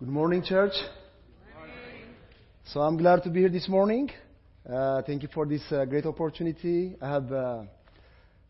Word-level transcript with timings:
Good 0.00 0.08
morning, 0.08 0.42
church. 0.42 0.72
So 2.64 2.80
I'm 2.80 2.96
glad 2.96 3.22
to 3.24 3.28
be 3.28 3.40
here 3.40 3.50
this 3.50 3.68
morning. 3.68 4.10
Uh, 4.66 5.02
thank 5.02 5.22
you 5.22 5.28
for 5.28 5.44
this 5.44 5.60
uh, 5.70 5.84
great 5.84 6.06
opportunity. 6.06 6.96
I 7.02 7.06
have 7.06 7.30
uh, 7.30 7.62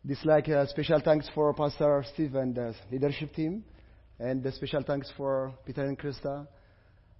this 0.01 0.23
like 0.23 0.47
uh, 0.47 0.65
special 0.67 1.01
thanks 1.03 1.29
for 1.35 1.53
Pastor 1.53 2.05
Steve 2.13 2.35
and 2.35 2.55
the 2.55 2.73
leadership 2.89 3.33
team, 3.33 3.65
and 4.17 4.41
the 4.41 4.53
special 4.53 4.81
thanks 4.81 5.11
for 5.17 5.53
Peter 5.65 5.83
and 5.83 5.99
Krista. 5.99 6.47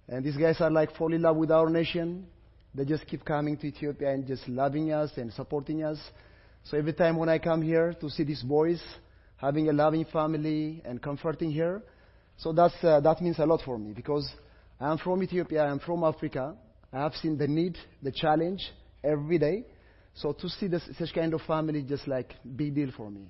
And 0.08 0.24
these 0.24 0.38
guys 0.38 0.62
are 0.62 0.70
like 0.70 0.96
fall 0.96 1.12
in 1.12 1.20
love 1.20 1.36
with 1.36 1.50
our 1.50 1.68
nation. 1.68 2.26
They 2.74 2.86
just 2.86 3.06
keep 3.06 3.26
coming 3.26 3.58
to 3.58 3.66
Ethiopia 3.66 4.14
and 4.14 4.26
just 4.26 4.48
loving 4.48 4.92
us 4.92 5.10
and 5.16 5.30
supporting 5.34 5.84
us. 5.84 5.98
So 6.64 6.78
every 6.78 6.94
time 6.94 7.18
when 7.18 7.28
I 7.28 7.36
come 7.36 7.60
here 7.60 7.92
to 8.00 8.08
see 8.08 8.24
these 8.24 8.42
boys 8.42 8.82
having 9.36 9.68
a 9.68 9.74
loving 9.74 10.06
family 10.06 10.80
and 10.86 11.02
comforting 11.02 11.50
here, 11.50 11.82
so 12.36 12.52
that's, 12.52 12.74
uh, 12.82 13.00
that 13.00 13.20
means 13.20 13.38
a 13.38 13.46
lot 13.46 13.62
for 13.64 13.78
me 13.78 13.92
because 13.92 14.28
I'm 14.80 14.98
from 14.98 15.22
Ethiopia, 15.22 15.64
I'm 15.64 15.78
from 15.78 16.02
Africa. 16.04 16.54
I 16.92 17.00
have 17.00 17.14
seen 17.14 17.38
the 17.38 17.46
need, 17.46 17.78
the 18.02 18.12
challenge 18.12 18.60
every 19.04 19.38
day. 19.38 19.64
So 20.14 20.32
to 20.32 20.48
see 20.48 20.66
this, 20.66 20.82
such 20.98 21.14
kind 21.14 21.32
of 21.32 21.40
family 21.42 21.82
just 21.82 22.06
like 22.06 22.34
big 22.56 22.74
deal 22.74 22.90
for 22.96 23.10
me. 23.10 23.28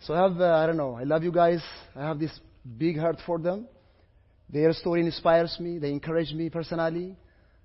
So 0.00 0.14
I 0.14 0.22
have, 0.22 0.40
uh, 0.40 0.54
I 0.54 0.66
don't 0.66 0.76
know, 0.76 0.94
I 0.94 1.04
love 1.04 1.24
you 1.24 1.32
guys. 1.32 1.62
I 1.94 2.02
have 2.02 2.18
this 2.18 2.38
big 2.78 2.98
heart 2.98 3.16
for 3.24 3.38
them. 3.38 3.66
Their 4.48 4.72
story 4.72 5.00
inspires 5.00 5.56
me. 5.58 5.78
They 5.78 5.90
encourage 5.90 6.32
me 6.32 6.50
personally. 6.50 7.16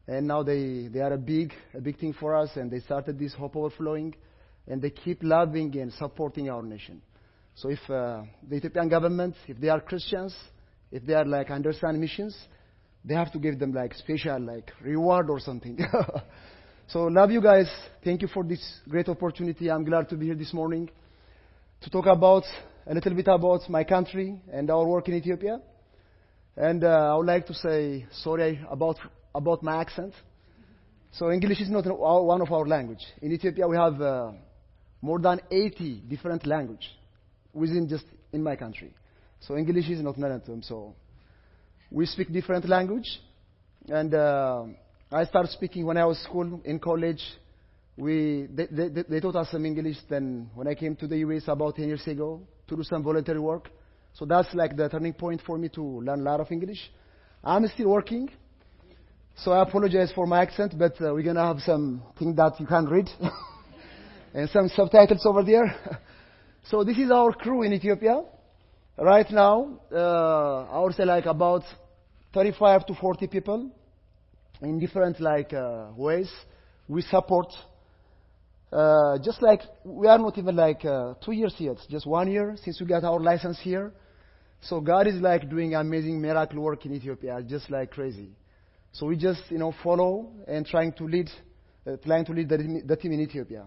And 0.08 0.28
now 0.28 0.42
they, 0.42 0.88
they 0.88 1.00
are 1.00 1.14
a 1.14 1.18
big, 1.18 1.54
a 1.74 1.82
big 1.82 2.00
thing 2.00 2.14
for 2.14 2.36
us. 2.36 2.50
And 2.56 2.72
they 2.72 2.80
started 2.80 3.20
this 3.20 3.34
hope 3.34 3.56
overflowing. 3.56 4.16
And 4.68 4.82
they 4.82 4.90
keep 4.90 5.22
loving 5.22 5.78
and 5.78 5.94
supporting 5.94 6.50
our 6.50 6.64
nation. 6.64 7.02
So 7.62 7.70
if 7.70 7.78
uh, 7.92 8.24
the 8.50 8.56
Ethiopian 8.56 8.90
government, 8.90 9.36
if 9.48 9.60
they 9.60 9.70
are 9.70 9.80
Christians, 9.80 10.36
if 10.92 11.06
they 11.06 11.14
are 11.14 11.26
like 11.26 11.52
understand 11.52 12.02
missions, 12.02 12.36
they 13.06 13.14
have 13.14 13.32
to 13.34 13.38
give 13.38 13.60
them 13.60 13.72
like 13.72 13.94
special 13.94 14.40
like 14.42 14.72
reward 14.82 15.30
or 15.30 15.40
something. 15.40 15.78
so 16.88 17.04
love 17.04 17.30
you 17.30 17.40
guys. 17.40 17.68
Thank 18.04 18.24
you 18.24 18.28
for 18.30 18.44
this 18.44 18.80
great 18.90 19.08
opportunity. 19.10 19.70
I'm 19.70 19.84
glad 19.84 20.10
to 20.10 20.16
be 20.16 20.26
here 20.26 20.36
this 20.36 20.54
morning 20.54 20.90
to 21.82 21.90
talk 21.92 22.08
about 22.08 22.46
a 22.88 22.96
little 22.96 23.14
bit 23.14 23.28
about 23.28 23.70
my 23.70 23.84
country 23.84 24.42
and 24.52 24.72
our 24.72 24.88
work 24.88 25.08
in 25.08 25.14
Ethiopia. 25.14 25.60
And 26.58 26.84
uh, 26.84 27.14
I 27.14 27.16
would 27.16 27.28
like 27.28 27.46
to 27.46 27.54
say 27.54 28.08
sorry 28.24 28.60
about 28.72 28.98
about 29.36 29.62
my 29.62 29.82
accent. 29.82 30.16
So 31.12 31.30
English 31.30 31.62
is 31.62 31.70
not 31.70 31.86
one 31.86 32.42
of 32.42 32.52
our 32.52 32.66
language. 32.66 33.06
In 33.22 33.32
Ethiopia 33.32 33.68
we 33.68 33.78
have 33.78 34.02
uh, 34.02 34.32
more 35.00 35.20
than 35.20 35.42
80 35.52 36.06
different 36.10 36.48
language 36.48 36.90
within 37.54 37.88
just 37.88 38.06
in 38.32 38.44
my 38.44 38.56
country. 38.56 38.94
So 39.42 39.58
English 39.58 39.90
is 39.90 40.02
not 40.02 40.18
of 40.20 40.46
them. 40.46 40.62
So 40.62 40.94
we 41.90 42.06
speak 42.06 42.32
different 42.32 42.68
language, 42.70 43.20
and 43.88 44.14
uh, 44.14 44.64
I 45.12 45.26
started 45.26 45.52
speaking 45.52 45.86
when 45.86 45.98
I 45.98 46.06
was 46.06 46.20
school 46.20 46.62
in 46.64 46.80
college. 46.80 47.22
We 47.98 48.48
they, 48.54 48.68
they, 48.72 49.04
they 49.10 49.20
taught 49.20 49.36
us 49.36 49.50
some 49.52 49.66
English. 49.66 49.98
Then 50.10 50.50
when 50.54 50.68
I 50.68 50.76
came 50.76 50.96
to 50.98 51.08
the 51.08 51.18
US 51.18 51.44
about 51.48 51.76
10 51.76 51.88
years 51.88 52.08
ago 52.08 52.42
to 52.68 52.76
do 52.76 52.84
some 52.84 53.04
voluntary 53.04 53.40
work, 53.40 53.70
so 54.14 54.26
that's 54.26 54.54
like 54.54 54.76
the 54.76 54.88
turning 54.90 55.14
point 55.14 55.42
for 55.46 55.58
me 55.58 55.70
to 55.70 55.82
learn 55.82 56.22
a 56.22 56.24
lot 56.24 56.40
of 56.40 56.52
English. 56.52 56.80
I'm 57.44 57.68
still 57.68 57.90
working, 57.90 58.30
so 59.36 59.52
I 59.52 59.64
apologize 59.64 60.12
for 60.14 60.28
my 60.28 60.42
accent, 60.42 60.76
but 60.78 60.94
uh, 61.02 61.14
we're 61.14 61.24
gonna 61.24 61.46
have 61.46 61.60
some 61.62 62.04
thing 62.20 62.36
that 62.36 62.60
you 62.60 62.68
can 62.68 62.86
read 62.86 63.10
and 64.34 64.50
some 64.50 64.70
subtitles 64.70 65.26
over 65.26 65.44
there. 65.44 66.00
So 66.70 66.84
this 66.84 66.98
is 66.98 67.12
our 67.12 67.34
crew 67.34 67.64
in 67.64 67.74
Ethiopia. 67.74 68.24
Right 68.98 69.30
now, 69.32 69.80
uh, 69.92 70.66
I 70.72 70.80
would 70.80 70.94
say 70.94 71.06
like 71.06 71.26
about 71.26 71.64
35 72.34 72.86
to 72.88 72.94
40 72.94 73.28
people 73.28 73.72
in 74.62 74.80
different 74.80 75.20
like 75.20 75.54
uh, 75.54 75.88
ways. 75.96 76.32
We 76.88 77.02
support. 77.02 77.48
Uh, 78.72 79.18
just 79.24 79.42
like 79.42 79.62
we 79.84 80.08
are 80.08 80.18
not 80.18 80.38
even 80.38 80.56
like 80.56 80.86
uh, 80.86 81.16
two 81.26 81.34
years 81.34 81.54
yet, 81.58 81.78
just 81.90 82.06
one 82.06 82.32
year 82.32 82.56
since 82.64 82.80
we 82.80 82.86
got 82.86 83.04
our 83.04 83.20
license 83.20 83.60
here. 83.62 83.92
So 84.62 84.80
God 84.80 85.08
is 85.08 85.16
like 85.16 85.50
doing 85.50 85.74
amazing 85.74 86.22
miracle 86.22 86.62
work 86.62 86.86
in 86.86 86.94
Ethiopia, 86.94 87.42
just 87.42 87.70
like 87.72 87.92
crazy. 87.92 88.30
So 88.94 89.08
we 89.08 89.18
just 89.18 89.42
you 89.50 89.58
know 89.58 89.74
follow 89.84 90.32
and 90.48 90.66
trying 90.66 90.94
to 90.94 91.04
lead, 91.06 91.30
uh, 91.88 91.98
trying 92.06 92.26
to 92.26 92.34
lead 92.34 92.50
the, 92.50 92.82
the 92.86 92.96
team 92.96 93.14
in 93.14 93.22
Ethiopia. 93.22 93.66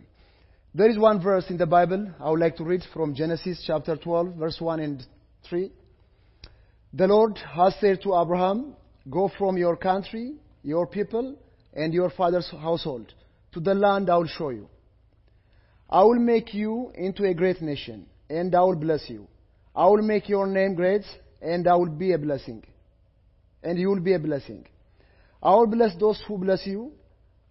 There 0.77 0.91
is 0.91 0.99
one 0.99 1.23
verse 1.23 1.45
in 1.51 1.57
the 1.57 1.67
Bible 1.67 2.13
I 2.19 2.29
would 2.31 2.41
like 2.41 2.57
to 2.57 2.65
read 2.65 2.83
from 2.93 3.15
Genesis 3.15 3.63
chapter 3.65 3.97
12, 3.97 4.35
verse 4.35 4.61
1 4.61 4.81
and 4.81 5.07
3. 5.49 5.71
The 6.95 7.07
Lord 7.07 7.39
has 7.39 7.77
said 7.81 8.03
to 8.03 8.21
Abraham, 8.21 8.75
Go 9.09 9.31
from 9.39 9.57
your 9.57 9.77
country, 9.77 10.35
your 10.65 10.89
people, 10.89 11.37
and 11.75 11.95
your 11.95 12.11
father's 12.11 12.51
household 12.51 13.15
to 13.53 13.61
the 13.61 13.73
land 13.73 14.11
I 14.11 14.17
will 14.17 14.27
show 14.27 14.49
you. 14.49 14.69
I 15.89 16.03
will 16.03 16.19
make 16.19 16.53
you 16.53 16.91
into 16.97 17.23
a 17.23 17.35
great 17.35 17.63
nation, 17.63 18.07
and 18.29 18.53
I 18.53 18.63
will 18.63 18.75
bless 18.75 19.09
you. 19.09 19.29
I 19.77 19.87
will 19.87 20.03
make 20.03 20.29
your 20.29 20.49
name 20.49 20.75
great, 20.75 21.05
and 21.41 21.69
I 21.69 21.77
will 21.77 21.95
be 21.97 22.15
a 22.15 22.19
blessing. 22.19 22.65
And 23.63 23.79
you 23.79 23.91
will 23.91 24.01
be 24.01 24.15
a 24.15 24.19
blessing. 24.19 24.67
I 25.41 25.55
will 25.55 25.69
bless 25.69 25.95
those 26.01 26.21
who 26.27 26.37
bless 26.37 26.67
you. 26.67 26.95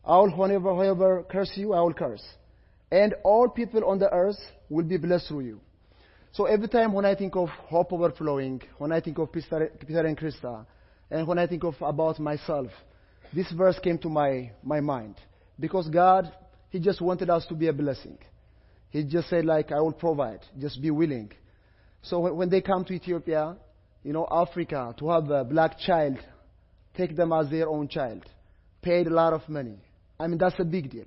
I 0.04 0.18
will, 0.18 0.32
whenever, 0.32 0.76
whoever 0.76 1.24
curse 1.24 1.54
you, 1.56 1.72
I 1.72 1.80
will 1.80 1.94
curse 1.94 2.24
and 2.94 3.16
all 3.24 3.50
people 3.50 3.84
on 3.86 3.98
the 3.98 4.14
earth 4.14 4.38
will 4.70 4.84
be 4.86 4.98
blessed 4.98 5.28
through 5.28 5.40
you. 5.40 5.60
So 6.32 6.46
every 6.46 6.68
time 6.68 6.94
when 6.94 7.06
I 7.06 7.16
think 7.16 7.36
of 7.36 7.50
hope 7.50 7.92
overflowing, 7.92 8.62
when 8.78 8.92
I 8.92 9.02
think 9.02 9.18
of 9.18 9.32
Peter, 9.32 9.72
and 9.88 10.16
Krista, 10.16 10.64
and 11.10 11.28
when 11.28 11.40
I 11.40 11.48
think 11.48 11.64
of 11.64 11.74
about 11.82 12.20
myself, 12.20 12.68
this 13.34 13.52
verse 13.52 13.80
came 13.84 13.98
to 13.98 14.10
my, 14.10 14.52
my 14.64 14.80
mind. 14.80 15.16
Because 15.60 15.90
God, 15.90 16.32
He 16.70 16.80
just 16.80 17.02
wanted 17.02 17.32
us 17.32 17.48
to 17.48 17.56
be 17.56 17.68
a 17.68 17.74
blessing. 17.74 18.20
He 18.92 19.04
just 19.04 19.28
said 19.28 19.44
like, 19.44 19.72
I 19.72 19.80
will 19.80 19.94
provide, 19.94 20.42
just 20.62 20.80
be 20.80 20.92
willing. 20.92 21.32
So 22.04 22.32
when 22.32 22.50
they 22.50 22.62
come 22.62 22.86
to 22.86 22.94
Ethiopia, 22.94 23.56
you 24.04 24.14
know, 24.14 24.28
Africa, 24.30 24.94
to 25.00 25.10
have 25.10 25.32
a 25.32 25.44
black 25.44 25.80
child, 25.80 26.20
take 26.96 27.16
them 27.16 27.34
as 27.34 27.50
their 27.50 27.68
own 27.68 27.88
child, 27.88 28.24
paid 28.84 29.08
a 29.08 29.14
lot 29.14 29.34
of 29.34 29.50
money. 29.50 29.80
I 30.20 30.28
mean, 30.28 30.38
that's 30.38 30.60
a 30.60 30.64
big 30.64 30.92
deal 30.92 31.06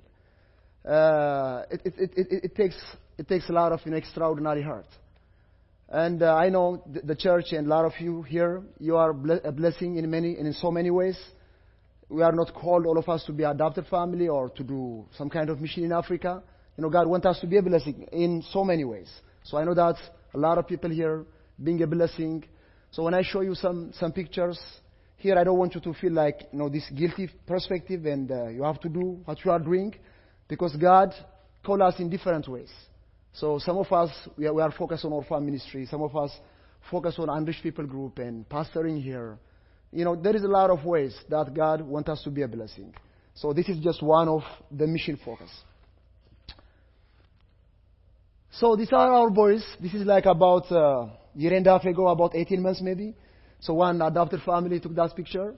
uh, 0.87 1.63
it, 1.69 1.81
it, 1.85 2.11
it, 2.15 2.27
it, 2.43 2.55
takes, 2.55 2.77
it 3.17 3.27
takes 3.27 3.49
a 3.49 3.51
lot 3.51 3.71
of 3.71 3.81
an 3.85 3.93
extraordinary 3.93 4.61
heart. 4.61 4.87
And 5.89 6.21
uh, 6.21 6.35
I 6.35 6.49
know 6.49 6.83
the, 6.91 7.01
the, 7.01 7.15
church 7.15 7.51
and 7.51 7.67
a 7.67 7.69
lot 7.69 7.85
of 7.85 7.93
you 7.99 8.21
here, 8.23 8.61
you 8.79 8.97
are 8.97 9.13
ble- 9.13 9.39
a 9.43 9.51
blessing 9.51 9.97
in 9.97 10.09
many 10.09 10.37
in 10.37 10.51
so 10.53 10.69
many 10.71 10.91
ways. 10.91 11.17
We 12.09 12.23
are 12.23 12.31
not 12.31 12.53
called 12.53 12.85
all 12.85 12.97
of 12.97 13.07
us 13.09 13.23
to 13.25 13.33
be 13.33 13.43
adopted 13.43 13.85
family 13.87 14.27
or 14.27 14.49
to 14.49 14.63
do 14.63 15.05
some 15.17 15.29
kind 15.29 15.49
of 15.49 15.61
mission 15.61 15.83
in 15.83 15.91
Africa. 15.91 16.41
You 16.77 16.83
know, 16.83 16.89
God 16.89 17.07
wants 17.07 17.25
us 17.25 17.39
to 17.39 17.47
be 17.47 17.57
a 17.57 17.61
blessing 17.61 18.07
in 18.11 18.43
so 18.51 18.63
many 18.63 18.83
ways. 18.83 19.09
So 19.43 19.57
I 19.57 19.63
know 19.63 19.73
that 19.73 19.95
a 20.33 20.37
lot 20.37 20.57
of 20.57 20.67
people 20.67 20.89
here 20.89 21.25
being 21.61 21.81
a 21.83 21.87
blessing. 21.87 22.43
So 22.91 23.03
when 23.03 23.13
I 23.13 23.23
show 23.23 23.41
you 23.41 23.55
some 23.55 23.91
some 23.93 24.11
pictures 24.11 24.59
here, 25.17 25.37
I 25.37 25.43
don't 25.43 25.57
want 25.57 25.73
you 25.75 25.81
to 25.81 25.93
feel 25.93 26.13
like 26.13 26.47
you 26.51 26.59
know 26.59 26.69
this 26.69 26.89
guilty 26.93 27.29
perspective 27.45 28.05
and 28.05 28.29
uh, 28.31 28.47
you 28.47 28.63
have 28.63 28.79
to 28.81 28.89
do 28.89 29.19
what 29.25 29.43
you 29.43 29.51
are 29.51 29.59
doing. 29.59 29.95
Because 30.47 30.75
God 30.75 31.13
called 31.65 31.81
us 31.81 31.95
in 31.99 32.09
different 32.09 32.47
ways. 32.47 32.71
So 33.33 33.59
some 33.59 33.77
of 33.77 33.91
us, 33.91 34.09
we 34.37 34.47
are, 34.47 34.53
we 34.53 34.61
are 34.61 34.71
focused 34.71 35.05
on 35.05 35.13
orphan 35.13 35.45
ministry. 35.45 35.85
Some 35.85 36.01
of 36.01 36.15
us 36.15 36.31
focus 36.89 37.15
on 37.19 37.29
unreached 37.29 37.61
people 37.61 37.85
group 37.85 38.19
and 38.19 38.47
pastoring 38.47 39.01
here. 39.01 39.37
You 39.91 40.05
know, 40.05 40.15
there 40.15 40.35
is 40.35 40.43
a 40.43 40.47
lot 40.47 40.69
of 40.69 40.83
ways 40.85 41.15
that 41.29 41.53
God 41.53 41.81
wants 41.81 42.09
us 42.09 42.23
to 42.23 42.31
be 42.31 42.41
a 42.41 42.47
blessing. 42.47 42.93
So 43.35 43.53
this 43.53 43.69
is 43.69 43.77
just 43.79 44.01
one 44.01 44.27
of 44.27 44.41
the 44.71 44.87
mission 44.87 45.19
focus. 45.23 45.51
So 48.51 48.75
these 48.75 48.91
are 48.91 49.11
our 49.11 49.29
boys. 49.29 49.63
This 49.79 49.93
is 49.93 50.05
like 50.05 50.25
about 50.25 50.71
a 50.71 50.79
uh, 50.79 51.09
year 51.35 51.53
and 51.53 51.67
a 51.67 51.71
half 51.71 51.85
ago, 51.85 52.07
about 52.07 52.35
18 52.35 52.61
months 52.61 52.81
maybe. 52.81 53.13
So 53.59 53.75
one 53.75 54.01
adopted 54.01 54.41
family 54.41 54.79
took 54.79 54.95
that 54.95 55.15
picture. 55.15 55.53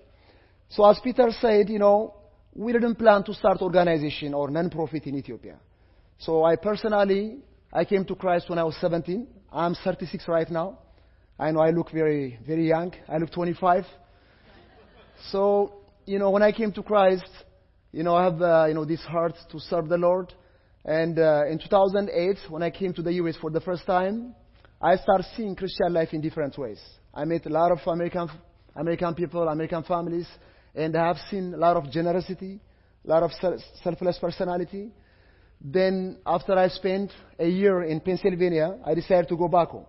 So 0.69 0.85
as 0.89 1.00
Peter 1.01 1.30
said, 1.39 1.69
you 1.69 1.80
know, 1.80 2.15
we 2.54 2.74
didn't 2.74 2.96
plan 2.96 3.24
to 3.24 3.34
start 3.34 3.62
organization 3.62 4.34
or 4.34 4.50
non-profit 4.50 5.06
in 5.06 5.16
Ethiopia. 5.16 5.57
So 6.18 6.44
I 6.44 6.56
personally, 6.56 7.38
I 7.72 7.86
came 7.86 8.04
to 8.06 8.16
Christ 8.16 8.50
when 8.50 8.60
I 8.60 8.63
was 8.63 8.75
17. 8.81 9.28
I'm 9.51 9.75
36 9.75 10.28
right 10.28 10.50
now. 10.50 10.80
I 11.40 11.51
know 11.51 11.62
I 11.62 11.69
look 11.69 11.92
very, 11.92 12.38
very 12.46 12.68
young. 12.68 12.94
I 13.07 13.18
look 13.18 13.31
25. 13.31 13.86
So, 15.31 15.74
you 16.06 16.19
know, 16.19 16.30
when 16.31 16.44
I 16.44 16.51
came 16.51 16.72
to 16.74 16.84
Christ, 16.84 17.30
you 17.92 18.04
know, 18.04 18.16
I 18.16 18.25
have, 18.25 18.42
uh, 18.42 18.66
you 18.68 18.74
know, 18.74 18.86
this 18.86 19.02
heart 19.02 19.36
to 19.52 19.60
serve 19.60 19.88
the 19.88 19.98
Lord. 19.98 20.34
And 20.84 21.18
uh, 21.18 21.44
in 21.50 21.60
2008, 21.60 22.38
when 22.50 22.63
I 22.63 22.69
came 22.69 22.94
to 22.94 23.02
the 23.02 23.13
U.S. 23.13 23.36
for 23.40 23.50
the 23.50 23.62
first 23.62 23.86
time, 23.86 24.36
I 24.81 24.95
started 24.98 25.25
seeing 25.36 25.56
Christian 25.56 25.94
life 25.94 26.10
in 26.13 26.22
different 26.22 26.57
ways. 26.57 26.80
I 27.13 27.25
met 27.25 27.45
a 27.45 27.50
lot 27.50 27.72
of 27.72 27.80
American, 27.86 28.30
American 28.75 29.13
people, 29.13 29.48
American 29.48 29.84
families, 29.84 30.28
and 30.75 30.95
I 30.95 31.07
have 31.07 31.18
seen 31.30 31.54
a 31.54 31.57
lot 31.57 31.77
of 31.77 31.92
generosity, 31.92 32.60
a 33.06 33.10
lot 33.10 33.24
of 33.24 33.31
selfless 33.83 34.18
personality. 34.19 34.92
Then, 35.62 36.19
after 36.25 36.54
I 36.54 36.69
spent 36.69 37.12
a 37.38 37.48
year 37.48 37.83
in 37.83 38.00
Pennsylvania, 38.00 38.77
I 38.86 38.94
decided 38.94 39.27
to 39.30 39.38
go 39.38 39.48
back 39.48 39.69
home. 39.69 39.86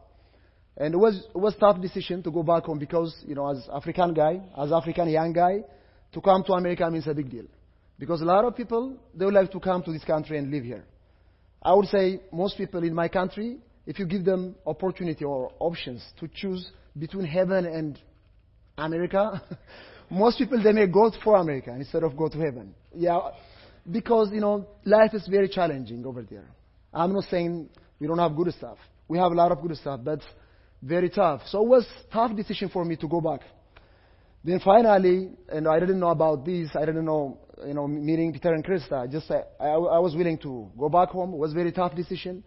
And 0.76 0.94
it 0.94 0.96
was, 0.96 1.26
it 1.34 1.38
was 1.38 1.54
tough 1.60 1.80
decision 1.80 2.22
to 2.22 2.30
go 2.30 2.42
back 2.42 2.64
home 2.64 2.78
because, 2.78 3.14
you 3.26 3.34
know, 3.34 3.50
as 3.50 3.68
African 3.72 4.14
guy, 4.14 4.40
as 4.58 4.72
African 4.72 5.08
young 5.08 5.32
guy, 5.32 5.62
to 6.12 6.20
come 6.20 6.42
to 6.44 6.52
America 6.54 6.90
means 6.90 7.06
a 7.06 7.14
big 7.14 7.30
deal. 7.30 7.44
Because 7.98 8.22
a 8.22 8.24
lot 8.24 8.44
of 8.44 8.56
people, 8.56 8.96
they 9.14 9.26
would 9.26 9.34
like 9.34 9.52
to 9.52 9.60
come 9.60 9.82
to 9.82 9.92
this 9.92 10.04
country 10.04 10.38
and 10.38 10.50
live 10.50 10.64
here. 10.64 10.84
I 11.62 11.74
would 11.74 11.86
say 11.86 12.20
most 12.32 12.56
people 12.56 12.82
in 12.82 12.94
my 12.94 13.08
country, 13.08 13.58
if 13.86 13.98
you 13.98 14.06
give 14.06 14.24
them 14.24 14.56
opportunity 14.66 15.24
or 15.24 15.52
options 15.58 16.02
to 16.18 16.28
choose 16.28 16.70
between 16.98 17.26
heaven 17.26 17.66
and 17.66 17.98
America, 18.78 19.42
most 20.10 20.38
people 20.38 20.62
they 20.62 20.72
may 20.72 20.86
go 20.86 21.10
for 21.22 21.36
America 21.36 21.74
instead 21.74 22.02
of 22.02 22.16
go 22.16 22.28
to 22.28 22.38
heaven. 22.38 22.74
Yeah, 22.94 23.20
because 23.90 24.30
you 24.32 24.40
know 24.40 24.66
life 24.84 25.14
is 25.14 25.26
very 25.28 25.48
challenging 25.48 26.04
over 26.04 26.22
there. 26.22 26.48
I'm 26.92 27.12
not 27.12 27.24
saying 27.24 27.68
we 27.98 28.06
don't 28.06 28.18
have 28.18 28.34
good 28.36 28.52
stuff. 28.54 28.78
We 29.08 29.18
have 29.18 29.32
a 29.32 29.34
lot 29.34 29.52
of 29.52 29.62
good 29.62 29.76
stuff, 29.76 30.00
but 30.02 30.20
very 30.82 31.10
tough. 31.10 31.42
So 31.46 31.62
it 31.62 31.68
was 31.68 31.86
tough 32.12 32.34
decision 32.34 32.68
for 32.68 32.84
me 32.84 32.96
to 32.96 33.08
go 33.08 33.20
back. 33.20 33.40
Then 34.42 34.60
finally, 34.60 35.30
and 35.48 35.68
I 35.68 35.78
didn't 35.78 36.00
know 36.00 36.08
about 36.08 36.44
this. 36.44 36.70
I 36.74 36.86
didn't 36.86 37.04
know, 37.04 37.38
you 37.66 37.74
know, 37.74 37.86
meeting 37.86 38.32
Peter 38.32 38.54
and 38.54 38.64
Krista. 38.64 39.10
Just 39.10 39.30
I, 39.30 39.42
I, 39.60 39.72
I 39.72 39.98
was 39.98 40.16
willing 40.16 40.38
to 40.38 40.70
go 40.78 40.88
back 40.88 41.10
home. 41.10 41.34
It 41.34 41.38
was 41.38 41.52
very 41.52 41.72
tough 41.72 41.94
decision, 41.94 42.42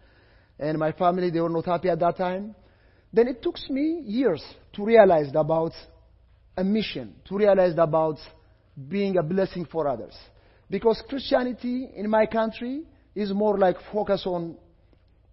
and 0.58 0.78
my 0.78 0.92
family 0.92 1.30
they 1.30 1.40
were 1.40 1.48
not 1.48 1.66
happy 1.66 1.88
at 1.88 2.00
that 2.00 2.16
time. 2.16 2.54
Then 3.12 3.28
it 3.28 3.42
took 3.42 3.56
me 3.70 4.02
years 4.04 4.42
to 4.72 4.84
realize 4.84 5.28
about 5.34 5.72
a 6.56 6.64
mission, 6.64 7.14
to 7.26 7.36
realize 7.36 7.74
about 7.78 8.18
being 8.88 9.16
a 9.16 9.22
blessing 9.22 9.66
for 9.70 9.88
others. 9.88 10.14
Because 10.70 11.02
Christianity 11.08 11.88
in 11.94 12.08
my 12.08 12.26
country 12.26 12.82
is 13.14 13.32
more 13.32 13.58
like 13.58 13.76
focus 13.92 14.22
on 14.26 14.56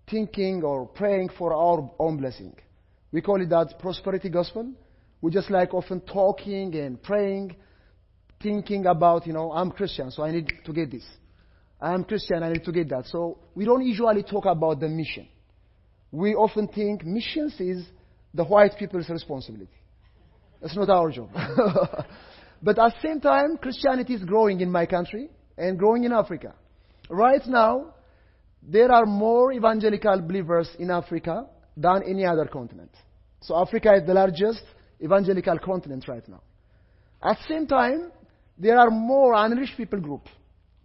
thinking 0.10 0.64
or 0.64 0.88
praying 0.88 1.30
for 1.38 1.54
our 1.54 1.90
own 2.00 2.18
blessing. 2.18 2.56
We 3.12 3.22
call 3.22 3.42
it 3.42 3.50
that 3.50 3.80
prosperity 3.80 4.30
gospel. 4.30 4.72
We 5.22 5.32
just 5.32 5.50
like 5.50 5.74
often 5.74 6.02
talking 6.02 6.76
and 6.76 7.02
praying, 7.02 7.56
thinking 8.42 8.86
about, 8.86 9.28
you 9.28 9.34
know, 9.34 9.52
I'm 9.52 9.72
Christian, 9.72 10.12
so 10.12 10.24
I 10.24 10.32
need 10.32 10.52
to 10.66 10.74
get 10.74 10.92
this. 10.92 11.06
I'm 11.80 12.04
Christian, 12.04 12.44
I 12.44 12.52
need 12.54 12.64
to 12.66 12.72
get 12.72 12.90
that. 12.90 13.06
So 13.08 13.40
we 13.56 13.66
don't 13.66 13.86
usually 13.86 14.24
talk 14.24 14.46
about 14.46 14.80
the 14.80 14.88
mission. 14.88 15.28
We 16.12 16.36
often 16.36 16.68
think 16.68 17.06
missions 17.06 17.60
is 17.60 17.86
the 18.34 18.44
white 18.44 18.78
people's 18.78 19.10
responsibility. 19.10 19.72
That's 20.62 20.76
not 20.76 20.90
our 20.90 21.10
job. 21.10 21.30
but 22.62 22.78
at 22.78 22.94
the 22.94 23.02
same 23.02 23.20
time, 23.20 23.58
Christianity 23.58 24.14
is 24.14 24.24
growing 24.24 24.62
in 24.62 24.72
my 24.72 24.86
country 24.86 25.30
and 25.58 25.78
growing 25.78 26.04
in 26.04 26.12
Africa. 26.12 26.54
Right 27.10 27.46
now, 27.48 27.94
there 28.62 28.92
are 28.92 29.06
more 29.06 29.52
evangelical 29.52 30.22
believers 30.22 30.70
in 30.78 30.92
Africa 30.92 31.48
than 31.76 32.04
any 32.08 32.26
other 32.26 32.46
continent. 32.46 32.92
So 33.42 33.58
Africa 33.58 33.96
is 33.96 34.06
the 34.06 34.14
largest 34.14 34.64
evangelical 35.04 35.58
continent 35.58 36.08
right 36.08 36.28
now. 36.28 36.42
At 37.24 37.38
the 37.38 37.54
same 37.54 37.68
time, 37.68 38.12
there 38.58 38.78
are 38.78 38.92
more 38.92 39.34
unreached 39.34 39.78
people 39.78 40.00
group. 40.00 40.28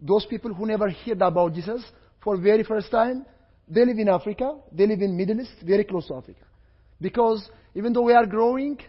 Those 0.01 0.25
people 0.25 0.53
who 0.53 0.65
never 0.65 0.89
heard 0.89 1.21
about 1.21 1.53
Jesus 1.53 1.83
for 2.23 2.37
very 2.37 2.63
first 2.63 2.89
time, 2.89 3.25
they 3.67 3.85
live 3.85 3.99
in 3.99 4.09
Africa, 4.09 4.55
they 4.71 4.87
live 4.87 5.01
in 5.01 5.15
Middle 5.15 5.41
East, 5.41 5.53
very 5.63 5.83
close 5.83 6.07
to 6.07 6.15
Africa. 6.15 6.45
Because 6.99 7.47
even 7.75 7.93
though 7.93 8.03
we 8.03 8.13
are 8.13 8.25
growing, 8.25 8.79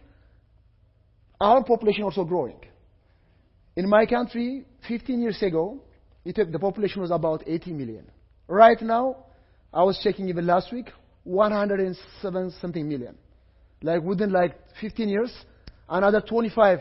our 1.41 1.63
population 1.65 2.05
also 2.05 2.25
growing. 2.25 2.59
In 3.77 3.89
my 3.89 4.07
country, 4.07 4.65
15 4.89 5.23
years 5.23 5.43
ago, 5.43 5.81
the 6.25 6.59
population 6.61 7.01
was 7.01 7.11
about 7.11 7.45
80 7.47 7.73
million. 7.73 8.11
Right 8.49 8.81
now, 8.83 9.17
I 9.73 9.83
was 9.85 10.01
checking 10.03 10.29
even 10.29 10.47
last 10.47 10.73
week, 10.73 10.91
107 11.25 12.51
something 12.61 12.89
million. 12.89 13.17
Like 13.83 14.03
within 14.03 14.33
like 14.33 14.57
15 14.81 15.09
years, 15.09 15.33
another 15.89 16.21
25 16.21 16.81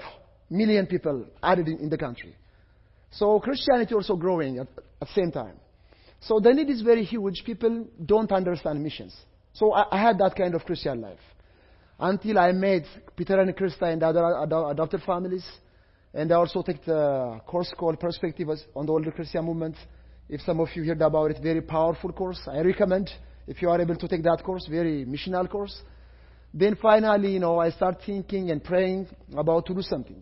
million 0.50 0.88
people 0.88 1.26
added 1.44 1.68
in, 1.68 1.80
in 1.80 1.90
the 1.90 1.98
country. 1.98 2.36
So 3.12 3.40
Christianity 3.40 3.94
also 3.94 4.16
growing 4.16 4.58
at, 4.58 4.68
at 5.02 5.08
the 5.08 5.14
same 5.14 5.32
time. 5.32 5.56
So 6.22 6.40
the 6.40 6.54
need 6.54 6.70
is 6.70 6.82
very 6.82 7.04
huge. 7.04 7.44
People 7.46 7.88
don't 8.04 8.32
understand 8.32 8.82
missions. 8.82 9.16
So 9.54 9.74
I, 9.74 9.86
I 9.96 10.02
had 10.02 10.18
that 10.18 10.36
kind 10.36 10.56
of 10.56 10.66
Christian 10.66 11.02
life 11.02 11.20
until 12.00 12.38
I 12.40 12.52
met 12.52 12.84
Peter 13.16 13.40
and 13.40 13.56
Krista 13.56 13.92
and 13.92 14.04
other 14.04 14.44
ad- 14.44 14.54
adopted 14.72 15.02
families. 15.04 15.46
And 16.14 16.32
I 16.32 16.36
also 16.36 16.62
take 16.62 16.84
the 16.86 17.42
course 17.46 17.74
called 17.78 18.00
Perspectives 18.00 18.64
on 18.76 18.86
the 18.86 18.92
World 18.92 19.14
Christian 19.16 19.46
Movement. 19.46 19.76
If 20.30 20.42
some 20.42 20.60
of 20.60 20.70
you 20.76 20.84
heard 20.84 21.02
about 21.02 21.32
it, 21.32 21.38
very 21.42 21.62
powerful 21.62 22.12
course. 22.12 22.40
I 22.48 22.60
recommend 22.62 23.10
if 23.48 23.62
you 23.62 23.70
are 23.70 23.80
able 23.80 23.96
to 23.96 24.08
take 24.08 24.24
that 24.24 24.44
course, 24.44 24.68
very 24.70 25.06
missional 25.06 25.50
course. 25.50 25.82
Then 26.54 26.78
finally, 26.82 27.34
you 27.34 27.40
know, 27.40 27.60
I 27.60 27.72
start 27.72 27.98
thinking 28.06 28.52
and 28.52 28.64
praying 28.64 29.08
about 29.36 29.66
to 29.68 29.74
do 29.74 29.82
something. 29.82 30.22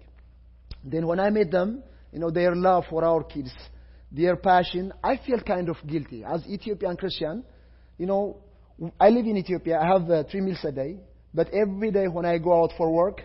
Then 0.83 1.07
when 1.07 1.19
I 1.19 1.29
met 1.29 1.51
them, 1.51 1.83
you 2.11 2.19
know, 2.19 2.29
their 2.29 2.55
love 2.55 2.85
for 2.89 3.03
our 3.03 3.23
kids, 3.23 3.51
their 4.11 4.35
passion, 4.35 4.93
I 5.03 5.17
feel 5.25 5.39
kind 5.41 5.69
of 5.69 5.77
guilty. 5.85 6.23
As 6.23 6.45
Ethiopian 6.47 6.95
Christian, 6.97 7.43
you 7.97 8.05
know, 8.05 8.37
I 8.99 9.09
live 9.09 9.25
in 9.25 9.37
Ethiopia. 9.37 9.79
I 9.79 9.87
have 9.87 10.09
uh, 10.09 10.23
three 10.29 10.41
meals 10.41 10.63
a 10.63 10.71
day. 10.71 10.97
But 11.35 11.53
every 11.53 11.91
day 11.91 12.07
when 12.07 12.25
I 12.25 12.37
go 12.37 12.63
out 12.63 12.71
for 12.77 12.89
work, 12.89 13.21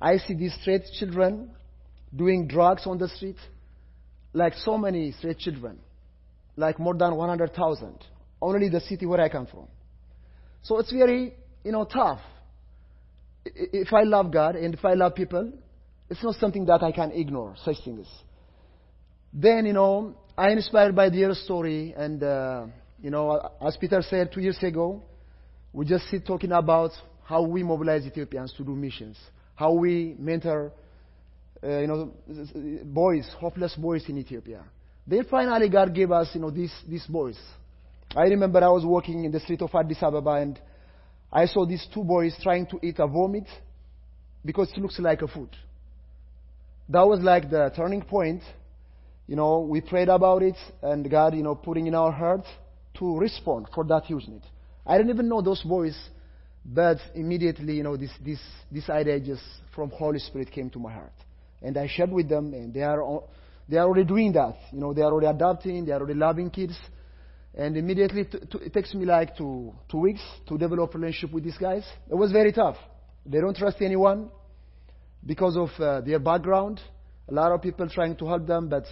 I 0.00 0.16
see 0.18 0.34
these 0.34 0.52
street 0.60 0.82
children 0.98 1.50
doing 2.14 2.48
drugs 2.48 2.86
on 2.86 2.98
the 2.98 3.08
street. 3.08 3.36
Like 4.32 4.54
so 4.54 4.76
many 4.76 5.12
street 5.12 5.38
children. 5.38 5.78
Like 6.56 6.80
more 6.80 6.94
than 6.94 7.14
100,000. 7.14 7.98
Only 8.42 8.68
the 8.68 8.80
city 8.80 9.06
where 9.06 9.20
I 9.20 9.28
come 9.28 9.46
from. 9.46 9.68
So 10.62 10.78
it's 10.78 10.92
very, 10.92 11.34
you 11.64 11.70
know, 11.70 11.84
tough. 11.84 12.18
If 13.44 13.92
I 13.92 14.02
love 14.02 14.32
God 14.32 14.56
and 14.56 14.74
if 14.74 14.84
I 14.84 14.94
love 14.94 15.14
people, 15.14 15.52
it's 16.10 16.22
not 16.22 16.34
something 16.36 16.66
that 16.66 16.82
I 16.82 16.90
can 16.90 17.12
ignore, 17.12 17.54
such 17.64 17.76
things. 17.84 18.08
Then, 19.32 19.66
you 19.66 19.72
know, 19.72 20.16
I 20.36 20.50
inspired 20.50 20.96
by 20.96 21.10
their 21.10 21.32
story 21.34 21.94
and, 21.96 22.22
uh, 22.22 22.66
you 23.00 23.10
know, 23.10 23.50
as 23.64 23.76
Peter 23.76 24.02
said 24.02 24.32
two 24.32 24.40
years 24.40 24.58
ago, 24.62 25.02
we 25.72 25.86
just 25.86 26.08
sit 26.10 26.26
talking 26.26 26.52
about 26.52 26.90
how 27.24 27.42
we 27.42 27.62
mobilize 27.62 28.04
Ethiopians 28.06 28.52
to 28.56 28.64
do 28.64 28.74
missions, 28.74 29.16
how 29.54 29.72
we 29.72 30.14
mentor, 30.18 30.72
uh, 31.62 31.78
you 31.78 31.86
know, 31.86 32.12
boys, 32.84 33.28
hopeless 33.38 33.74
boys 33.74 34.04
in 34.08 34.18
Ethiopia. 34.18 34.64
Then 35.06 35.24
finally 35.30 35.68
God 35.68 35.94
gave 35.94 36.10
us, 36.10 36.30
you 36.34 36.40
know, 36.40 36.50
these, 36.50 36.74
these 36.88 37.06
boys. 37.06 37.38
I 38.14 38.24
remember 38.24 38.62
I 38.62 38.68
was 38.68 38.84
walking 38.84 39.24
in 39.24 39.32
the 39.32 39.40
street 39.40 39.62
of 39.62 39.70
Addis 39.74 40.02
Ababa 40.02 40.32
and 40.32 40.60
I 41.32 41.46
saw 41.46 41.64
these 41.64 41.86
two 41.94 42.04
boys 42.04 42.34
trying 42.42 42.66
to 42.66 42.78
eat 42.82 42.98
a 42.98 43.06
vomit 43.06 43.46
because 44.44 44.70
it 44.70 44.78
looks 44.78 44.98
like 44.98 45.22
a 45.22 45.28
food. 45.28 45.48
That 46.88 47.06
was 47.06 47.20
like 47.20 47.50
the 47.50 47.72
turning 47.74 48.02
point. 48.02 48.42
You 49.26 49.36
know, 49.36 49.60
we 49.60 49.80
prayed 49.80 50.08
about 50.08 50.42
it 50.42 50.56
and 50.82 51.08
God, 51.10 51.34
you 51.34 51.42
know, 51.42 51.54
putting 51.54 51.86
in 51.86 51.94
our 51.94 52.12
heart 52.12 52.44
to 52.98 53.16
respond 53.16 53.68
for 53.74 53.84
that 53.84 54.04
huge 54.04 54.26
need. 54.28 54.42
I 54.86 54.98
didn't 54.98 55.10
even 55.10 55.28
know 55.28 55.40
those 55.40 55.62
boys 55.62 55.96
but 56.64 56.98
immediately, 57.14 57.74
you 57.74 57.82
know, 57.82 57.96
this, 57.96 58.10
this, 58.24 58.38
this 58.70 58.88
idea 58.88 59.18
just 59.20 59.42
from 59.74 59.90
Holy 59.90 60.18
Spirit 60.18 60.50
came 60.50 60.70
to 60.70 60.78
my 60.78 60.92
heart. 60.92 61.12
And 61.60 61.76
I 61.76 61.88
shared 61.88 62.10
with 62.10 62.28
them, 62.28 62.54
and 62.54 62.72
they 62.72 62.82
are, 62.82 63.22
they 63.68 63.76
are 63.76 63.86
already 63.86 64.04
doing 64.04 64.32
that. 64.32 64.56
You 64.72 64.80
know, 64.80 64.92
they 64.92 65.02
are 65.02 65.12
already 65.12 65.26
adopting, 65.26 65.84
they 65.84 65.92
are 65.92 66.00
already 66.00 66.18
loving 66.18 66.50
kids. 66.50 66.76
And 67.54 67.76
immediately, 67.76 68.24
t- 68.24 68.38
t- 68.38 68.58
it 68.64 68.72
takes 68.72 68.94
me 68.94 69.04
like 69.04 69.36
two, 69.36 69.74
two 69.90 69.98
weeks 69.98 70.22
to 70.48 70.56
develop 70.56 70.94
relationship 70.94 71.32
with 71.32 71.44
these 71.44 71.58
guys. 71.58 71.84
It 72.10 72.14
was 72.14 72.32
very 72.32 72.52
tough. 72.52 72.76
They 73.26 73.40
don't 73.40 73.56
trust 73.56 73.76
anyone 73.80 74.30
because 75.24 75.56
of 75.56 75.68
uh, 75.78 76.00
their 76.00 76.18
background. 76.18 76.80
A 77.28 77.34
lot 77.34 77.52
of 77.52 77.60
people 77.60 77.88
trying 77.88 78.16
to 78.16 78.26
help 78.26 78.46
them, 78.46 78.68
but, 78.68 78.84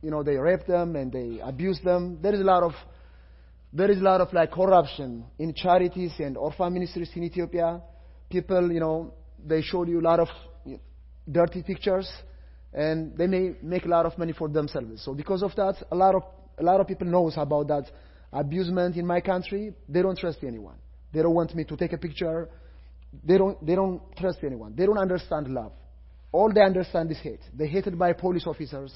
you 0.00 0.10
know, 0.10 0.22
they 0.22 0.36
rape 0.36 0.66
them 0.66 0.96
and 0.96 1.12
they 1.12 1.40
abuse 1.42 1.80
them. 1.82 2.18
There 2.22 2.32
is 2.32 2.40
a 2.40 2.44
lot 2.44 2.62
of 2.62 2.72
there 3.74 3.90
is 3.90 3.98
a 3.98 4.02
lot 4.02 4.20
of 4.20 4.32
like 4.32 4.52
corruption 4.52 5.24
in 5.36 5.52
charities 5.52 6.12
and 6.20 6.36
orphan 6.36 6.72
ministries 6.72 7.10
in 7.16 7.24
Ethiopia. 7.24 7.82
People, 8.30 8.70
you 8.70 8.78
know, 8.78 9.12
they 9.44 9.62
showed 9.62 9.88
you 9.88 10.00
a 10.00 10.06
lot 10.10 10.20
of 10.20 10.28
dirty 11.30 11.62
pictures, 11.62 12.08
and 12.72 13.16
they 13.18 13.26
may 13.26 13.56
make 13.62 13.84
a 13.84 13.88
lot 13.88 14.06
of 14.06 14.16
money 14.16 14.32
for 14.32 14.48
themselves. 14.48 15.04
So 15.04 15.12
because 15.12 15.42
of 15.42 15.54
that, 15.56 15.74
a 15.90 15.96
lot 15.96 16.14
of 16.14 16.22
a 16.56 16.62
lot 16.62 16.80
of 16.80 16.86
people 16.86 17.08
knows 17.08 17.34
about 17.36 17.66
that 17.66 17.90
abusement 18.32 18.96
in 18.96 19.04
my 19.04 19.20
country. 19.20 19.74
They 19.88 20.02
don't 20.02 20.16
trust 20.16 20.38
anyone. 20.44 20.76
They 21.12 21.22
don't 21.22 21.34
want 21.34 21.52
me 21.54 21.64
to 21.64 21.76
take 21.76 21.92
a 21.92 21.98
picture. 21.98 22.48
They 23.24 23.38
don't 23.38 23.64
they 23.66 23.74
don't 23.74 24.00
trust 24.16 24.38
anyone. 24.44 24.74
They 24.76 24.86
don't 24.86 24.98
understand 24.98 25.48
love. 25.48 25.72
All 26.30 26.52
they 26.52 26.62
understand 26.62 27.10
is 27.10 27.18
hate. 27.18 27.42
They're 27.52 27.66
hated 27.66 27.98
by 27.98 28.12
police 28.12 28.46
officers. 28.46 28.92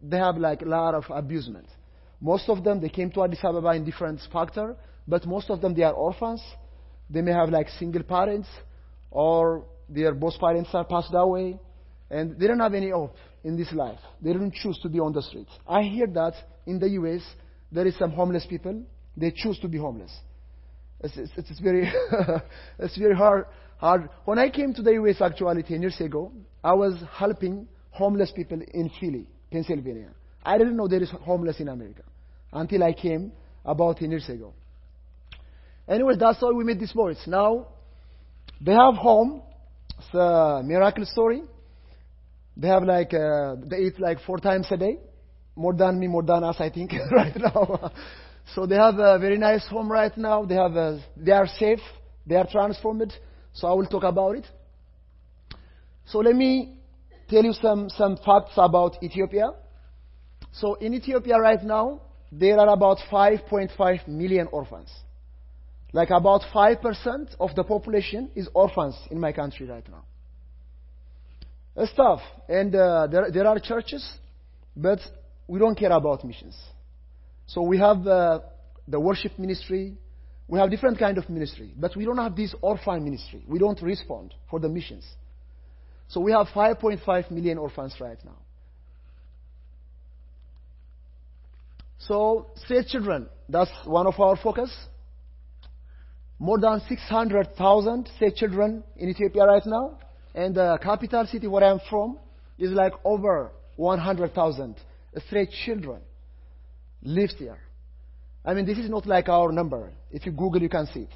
They 0.00 0.18
have 0.18 0.36
like 0.36 0.62
a 0.62 0.66
lot 0.66 0.94
of 0.94 1.04
abusement. 1.10 1.66
Most 2.24 2.48
of 2.48 2.64
them, 2.64 2.80
they 2.80 2.88
came 2.88 3.10
to 3.10 3.22
Addis 3.22 3.44
Ababa 3.44 3.74
in 3.74 3.84
different 3.84 4.18
factor, 4.32 4.76
but 5.06 5.26
most 5.26 5.50
of 5.50 5.60
them, 5.60 5.74
they 5.74 5.82
are 5.82 5.92
orphans. 5.92 6.42
They 7.10 7.20
may 7.20 7.32
have 7.32 7.50
like 7.50 7.68
single 7.78 8.02
parents, 8.02 8.48
or 9.10 9.66
their 9.90 10.14
both 10.14 10.40
parents 10.40 10.70
are 10.72 10.86
passed 10.86 11.12
away, 11.12 11.60
and 12.10 12.40
they 12.40 12.46
don't 12.46 12.60
have 12.60 12.72
any 12.72 12.88
hope 12.88 13.14
in 13.44 13.58
this 13.58 13.70
life. 13.72 13.98
They 14.22 14.32
don't 14.32 14.54
choose 14.54 14.78
to 14.84 14.88
be 14.88 15.00
on 15.00 15.12
the 15.12 15.20
streets. 15.20 15.50
I 15.68 15.82
hear 15.82 16.06
that 16.06 16.32
in 16.64 16.78
the 16.78 16.88
U.S., 17.00 17.20
there 17.70 17.86
is 17.86 17.94
some 17.98 18.12
homeless 18.12 18.46
people. 18.48 18.82
They 19.14 19.30
choose 19.30 19.58
to 19.58 19.68
be 19.68 19.76
homeless. 19.76 20.12
It's, 21.00 21.18
it's, 21.18 21.50
it's 21.50 21.60
very, 21.60 21.92
it's 22.78 22.96
very 22.96 23.14
hard, 23.14 23.44
hard. 23.76 24.08
When 24.24 24.38
I 24.38 24.48
came 24.48 24.72
to 24.72 24.80
the 24.80 24.92
US 24.92 25.20
actually 25.20 25.62
10 25.62 25.82
years 25.82 26.00
ago, 26.00 26.32
I 26.62 26.72
was 26.72 26.94
helping 27.12 27.68
homeless 27.90 28.32
people 28.34 28.62
in 28.72 28.90
Philly, 28.98 29.26
Pennsylvania. 29.52 30.12
I 30.42 30.56
didn't 30.56 30.78
know 30.78 30.88
there 30.88 31.02
is 31.02 31.10
homeless 31.10 31.60
in 31.60 31.68
America 31.68 32.02
until 32.54 32.82
I 32.82 32.92
came 32.92 33.32
about 33.64 33.98
10 33.98 34.10
years 34.10 34.28
ago. 34.28 34.54
Anyway, 35.88 36.14
that's 36.18 36.40
how 36.40 36.52
we 36.54 36.64
met 36.64 36.78
these 36.78 36.92
boys. 36.92 37.18
Now, 37.26 37.66
they 38.60 38.72
have 38.72 38.94
home. 38.94 39.42
It's 39.98 40.14
a 40.14 40.62
miracle 40.64 41.04
story. 41.04 41.42
They 42.56 42.68
have 42.68 42.84
like, 42.84 43.12
uh, 43.12 43.56
they 43.64 43.78
eat 43.78 44.00
like 44.00 44.20
four 44.26 44.38
times 44.38 44.66
a 44.70 44.76
day. 44.76 44.98
More 45.56 45.74
than 45.74 45.98
me, 45.98 46.06
more 46.06 46.22
than 46.22 46.42
us, 46.42 46.56
I 46.58 46.70
think, 46.70 46.92
right 47.10 47.36
now. 47.36 47.92
so 48.54 48.66
they 48.66 48.76
have 48.76 48.98
a 48.98 49.18
very 49.18 49.38
nice 49.38 49.66
home 49.66 49.90
right 49.90 50.16
now. 50.16 50.44
They 50.44 50.54
have 50.54 50.74
a, 50.74 51.04
they 51.16 51.32
are 51.32 51.46
safe. 51.46 51.80
They 52.26 52.36
are 52.36 52.46
transformed. 52.50 53.12
So 53.52 53.68
I 53.68 53.72
will 53.72 53.86
talk 53.86 54.04
about 54.04 54.36
it. 54.36 54.46
So 56.06 56.18
let 56.18 56.34
me 56.34 56.78
tell 57.28 57.44
you 57.44 57.52
some, 57.52 57.88
some 57.90 58.16
facts 58.24 58.52
about 58.56 59.02
Ethiopia. 59.02 59.50
So 60.52 60.74
in 60.74 60.94
Ethiopia 60.94 61.38
right 61.38 61.62
now, 61.62 62.00
there 62.38 62.58
are 62.58 62.68
about 62.68 62.98
5.5 63.10 64.08
million 64.08 64.48
orphans. 64.50 64.90
Like 65.92 66.10
about 66.10 66.42
5% 66.52 67.36
of 67.38 67.54
the 67.54 67.62
population 67.62 68.30
is 68.34 68.48
orphans 68.52 68.96
in 69.10 69.20
my 69.20 69.32
country 69.32 69.66
right 69.66 69.88
now. 69.88 70.04
It's 71.76 71.92
tough. 71.94 72.20
And 72.48 72.74
uh, 72.74 73.06
there, 73.06 73.30
there 73.30 73.46
are 73.46 73.58
churches, 73.60 74.04
but 74.76 74.98
we 75.46 75.58
don't 75.60 75.76
care 75.76 75.92
about 75.92 76.24
missions. 76.24 76.56
So 77.46 77.62
we 77.62 77.78
have 77.78 78.04
uh, 78.06 78.40
the 78.88 78.98
worship 78.98 79.38
ministry. 79.38 79.96
We 80.48 80.58
have 80.58 80.70
different 80.70 80.98
kind 80.98 81.16
of 81.18 81.28
ministry, 81.30 81.72
but 81.76 81.96
we 81.96 82.04
don't 82.04 82.18
have 82.18 82.34
this 82.34 82.54
orphan 82.60 83.04
ministry. 83.04 83.44
We 83.46 83.58
don't 83.58 83.80
respond 83.80 84.34
for 84.50 84.58
the 84.58 84.68
missions. 84.68 85.06
So 86.08 86.20
we 86.20 86.32
have 86.32 86.48
5.5 86.48 87.30
million 87.30 87.58
orphans 87.58 87.94
right 88.00 88.18
now. 88.24 88.43
So, 92.06 92.50
state 92.64 92.86
children, 92.88 93.28
that's 93.48 93.70
one 93.84 94.06
of 94.06 94.18
our 94.20 94.36
focus. 94.36 94.70
More 96.38 96.58
than 96.58 96.80
600,000 96.88 98.08
state 98.16 98.36
children 98.36 98.84
in 98.96 99.08
Ethiopia 99.08 99.44
right 99.44 99.64
now. 99.64 99.98
And 100.34 100.54
the 100.54 100.78
capital 100.82 101.26
city 101.26 101.46
where 101.46 101.64
I'm 101.64 101.80
from 101.88 102.18
is 102.58 102.70
like 102.70 102.92
over 103.04 103.52
100,000 103.76 104.76
straight 105.26 105.50
children 105.64 106.00
lives 107.02 107.34
here. 107.38 107.58
I 108.44 108.52
mean, 108.54 108.66
this 108.66 108.78
is 108.78 108.90
not 108.90 109.06
like 109.06 109.28
our 109.28 109.52
number. 109.52 109.92
If 110.10 110.26
you 110.26 110.32
Google, 110.32 110.60
you 110.60 110.68
can 110.68 110.86
see 110.86 111.00
it. 111.00 111.10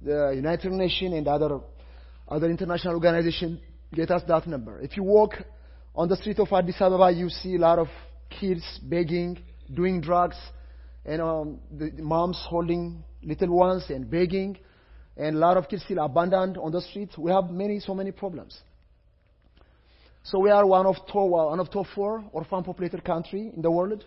The 0.00 0.32
United 0.34 0.72
Nations 0.72 1.14
and 1.14 1.26
other, 1.28 1.60
other 2.28 2.48
international 2.48 2.94
organizations 2.94 3.60
get 3.92 4.10
us 4.10 4.22
that 4.28 4.46
number. 4.46 4.80
If 4.80 4.96
you 4.96 5.02
walk 5.02 5.34
on 5.94 6.08
the 6.08 6.16
street 6.16 6.38
of 6.38 6.48
Addis 6.52 6.76
Ababa, 6.80 7.10
you 7.10 7.28
see 7.28 7.56
a 7.56 7.58
lot 7.58 7.78
of 7.78 7.88
kids 8.30 8.62
begging, 8.82 9.38
doing 9.74 10.00
drugs, 10.00 10.36
and 11.04 11.20
um, 11.20 11.60
the 11.70 11.90
moms 12.02 12.38
holding 12.48 13.02
little 13.22 13.56
ones 13.56 13.84
and 13.88 14.10
begging, 14.10 14.58
and 15.16 15.36
a 15.36 15.38
lot 15.38 15.56
of 15.56 15.68
kids 15.68 15.82
still 15.84 16.04
abandoned 16.04 16.58
on 16.58 16.72
the 16.72 16.80
streets. 16.80 17.16
We 17.16 17.30
have 17.30 17.50
many, 17.50 17.80
so 17.80 17.94
many 17.94 18.12
problems. 18.12 18.58
So 20.24 20.40
we 20.40 20.50
are 20.50 20.66
one 20.66 20.86
of 20.86 20.96
top, 21.06 21.30
one 21.30 21.60
of 21.60 21.70
top 21.70 21.86
four 21.94 22.24
orphan 22.32 22.64
populated 22.64 23.04
country 23.04 23.52
in 23.54 23.62
the 23.62 23.70
world. 23.70 24.04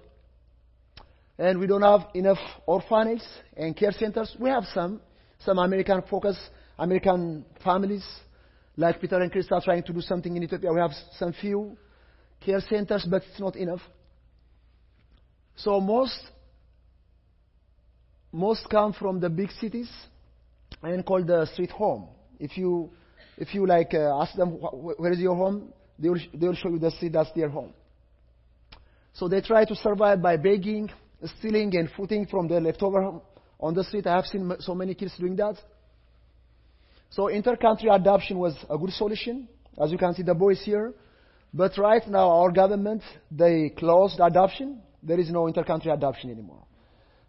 And 1.38 1.60
we 1.60 1.68
don't 1.68 1.82
have 1.82 2.08
enough 2.14 2.38
orphanages 2.66 3.26
and 3.56 3.76
care 3.76 3.94
centers. 3.94 4.36
We 4.38 4.50
have 4.50 4.66
some, 4.74 5.00
some 5.40 5.58
American 5.58 6.02
focus, 6.10 6.38
American 6.78 7.46
families, 7.64 8.06
like 8.76 9.00
Peter 9.00 9.18
and 9.22 9.32
Chris 9.32 9.48
are 9.50 9.62
trying 9.62 9.84
to 9.84 9.94
do 9.94 10.02
something 10.02 10.36
in 10.36 10.44
Ethiopia. 10.44 10.74
We 10.74 10.82
have 10.82 10.92
some 11.18 11.32
few 11.32 11.78
care 12.42 12.60
centers, 12.70 13.06
but 13.10 13.24
it's 13.30 13.40
not 13.40 13.56
enough. 13.56 13.82
So 15.64 15.82
most 15.82 16.20
most 18.32 18.70
come 18.70 18.94
from 18.94 19.20
the 19.20 19.30
big 19.30 19.52
cities 19.52 19.90
and 20.82 21.06
call 21.06 21.24
the 21.24 21.46
street 21.54 21.72
home. 21.72 22.08
If 22.40 22.58
you 22.58 22.92
if 23.38 23.54
you 23.54 23.66
like 23.66 23.94
uh, 23.94 24.22
ask 24.22 24.36
them 24.36 24.52
wh- 24.52 25.00
where 25.00 25.12
is 25.12 25.20
your 25.20 25.36
home, 25.36 25.74
they 25.98 26.10
will 26.10 26.20
they 26.34 26.48
will 26.48 26.56
show 26.56 26.70
you 26.70 26.80
the 26.80 26.92
street 26.92 27.14
that's 27.14 27.32
their 27.34 27.50
home. 27.50 27.74
So 29.14 29.28
they 29.28 29.42
try 29.42 29.66
to 29.66 29.76
survive 29.76 30.22
by 30.22 30.38
begging, 30.38 30.90
stealing, 31.40 31.76
and 31.76 31.90
footing 31.98 32.26
from 32.26 32.48
the 32.48 32.62
leftover 32.62 33.20
on 33.60 33.74
the 33.74 33.84
street. 33.84 34.08
I 34.08 34.16
have 34.16 34.26
seen 34.26 34.50
so 34.60 34.74
many 34.74 34.94
kids 34.94 35.14
doing 35.20 35.36
that. 35.38 35.56
So 37.10 37.28
inter-country 37.28 37.90
adoption 37.90 38.38
was 38.38 38.56
a 38.70 38.78
good 38.78 38.92
solution. 38.92 39.50
As 39.82 39.92
you 39.92 39.98
can 39.98 40.14
see, 40.14 40.24
the 40.24 40.36
boys 40.36 40.62
here. 40.64 40.94
But 41.54 41.78
right 41.78 42.08
now, 42.08 42.30
our 42.30 42.52
government, 42.52 43.02
they 43.32 43.74
closed 43.76 44.20
adoption. 44.22 44.82
There 45.02 45.20
is 45.20 45.30
no 45.30 45.48
inter-country 45.48 45.92
adoption 45.92 46.30
anymore. 46.30 46.64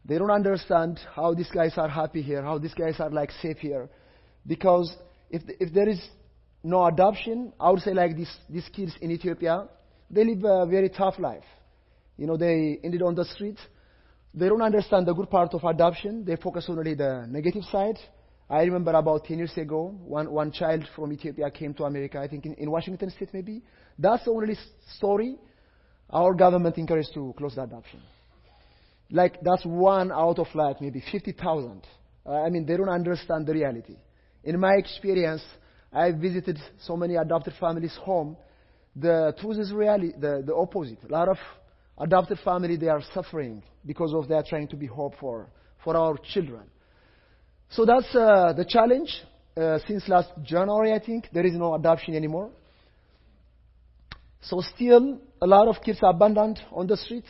They 0.04 0.18
don't 0.18 0.30
understand 0.30 0.98
how 1.14 1.34
these 1.34 1.50
guys 1.50 1.74
are 1.76 1.88
happy 1.88 2.22
here, 2.22 2.42
how 2.42 2.58
these 2.58 2.74
guys 2.74 2.98
are 3.00 3.10
like 3.10 3.30
safe 3.42 3.58
here. 3.58 3.88
Because 4.46 4.94
if, 5.30 5.42
if 5.60 5.72
there 5.72 5.88
is 5.88 6.00
no 6.62 6.86
adoption, 6.86 7.52
I 7.60 7.70
would 7.70 7.80
say 7.82 7.92
like 7.92 8.16
these, 8.16 8.34
these 8.48 8.68
kids 8.72 8.92
in 9.00 9.10
Ethiopia, 9.10 9.68
they 10.10 10.24
live 10.24 10.44
a 10.44 10.66
very 10.66 10.88
tough 10.88 11.18
life. 11.18 11.44
You 12.16 12.26
know, 12.26 12.36
they 12.36 12.78
ended 12.82 13.02
on 13.02 13.14
the 13.14 13.24
street. 13.24 13.58
They 14.34 14.48
don't 14.48 14.62
understand 14.62 15.06
the 15.06 15.14
good 15.14 15.30
part 15.30 15.54
of 15.54 15.64
adoption. 15.64 16.24
They 16.24 16.36
focus 16.36 16.66
only 16.68 16.94
the 16.94 17.26
negative 17.28 17.64
side. 17.64 17.98
I 18.48 18.62
remember 18.62 18.92
about 18.92 19.24
10 19.24 19.38
years 19.38 19.56
ago, 19.56 19.94
one, 20.04 20.30
one 20.30 20.50
child 20.50 20.84
from 20.96 21.12
Ethiopia 21.12 21.50
came 21.50 21.72
to 21.74 21.84
America, 21.84 22.18
I 22.18 22.26
think 22.26 22.46
in, 22.46 22.54
in 22.54 22.70
Washington 22.70 23.10
State 23.10 23.28
maybe. 23.32 23.62
That's 23.96 24.24
the 24.24 24.32
only 24.32 24.56
story 24.96 25.36
our 26.12 26.34
government 26.34 26.76
encouraged 26.78 27.14
to 27.14 27.34
close 27.36 27.54
the 27.54 27.62
adoption. 27.62 28.00
Like, 29.10 29.40
that's 29.42 29.64
one 29.64 30.12
out 30.12 30.38
of 30.38 30.46
like 30.54 30.80
maybe 30.80 31.02
50,000. 31.10 31.82
Uh, 32.24 32.30
I 32.30 32.50
mean, 32.50 32.66
they 32.66 32.76
don't 32.76 32.88
understand 32.88 33.46
the 33.46 33.54
reality. 33.54 33.96
In 34.44 34.58
my 34.60 34.74
experience, 34.74 35.42
I 35.92 36.12
visited 36.12 36.58
so 36.78 36.96
many 36.96 37.16
adopted 37.16 37.54
families' 37.58 37.96
home. 38.02 38.36
The 38.94 39.34
truth 39.40 39.58
is 39.58 39.72
really 39.72 40.12
the, 40.12 40.42
the 40.46 40.54
opposite. 40.54 40.98
A 41.08 41.12
lot 41.12 41.28
of 41.28 41.38
adopted 41.98 42.38
family, 42.44 42.76
they 42.76 42.88
are 42.88 43.02
suffering 43.12 43.62
because 43.84 44.14
of 44.14 44.28
their 44.28 44.42
trying 44.42 44.68
to 44.68 44.76
be 44.76 44.86
hope 44.86 45.14
for, 45.20 45.48
for 45.82 45.96
our 45.96 46.16
children. 46.32 46.62
So 47.70 47.84
that's 47.84 48.14
uh, 48.14 48.52
the 48.56 48.64
challenge. 48.68 49.10
Uh, 49.56 49.78
since 49.86 50.08
last 50.08 50.30
January, 50.44 50.92
I 50.92 51.04
think, 51.04 51.28
there 51.32 51.44
is 51.44 51.54
no 51.54 51.74
adoption 51.74 52.14
anymore. 52.14 52.50
So 54.42 54.60
still, 54.60 55.18
a 55.40 55.46
lot 55.46 55.68
of 55.68 55.82
kids 55.82 55.98
are 56.02 56.10
abandoned 56.10 56.60
on 56.72 56.86
the 56.86 56.96
street. 56.96 57.24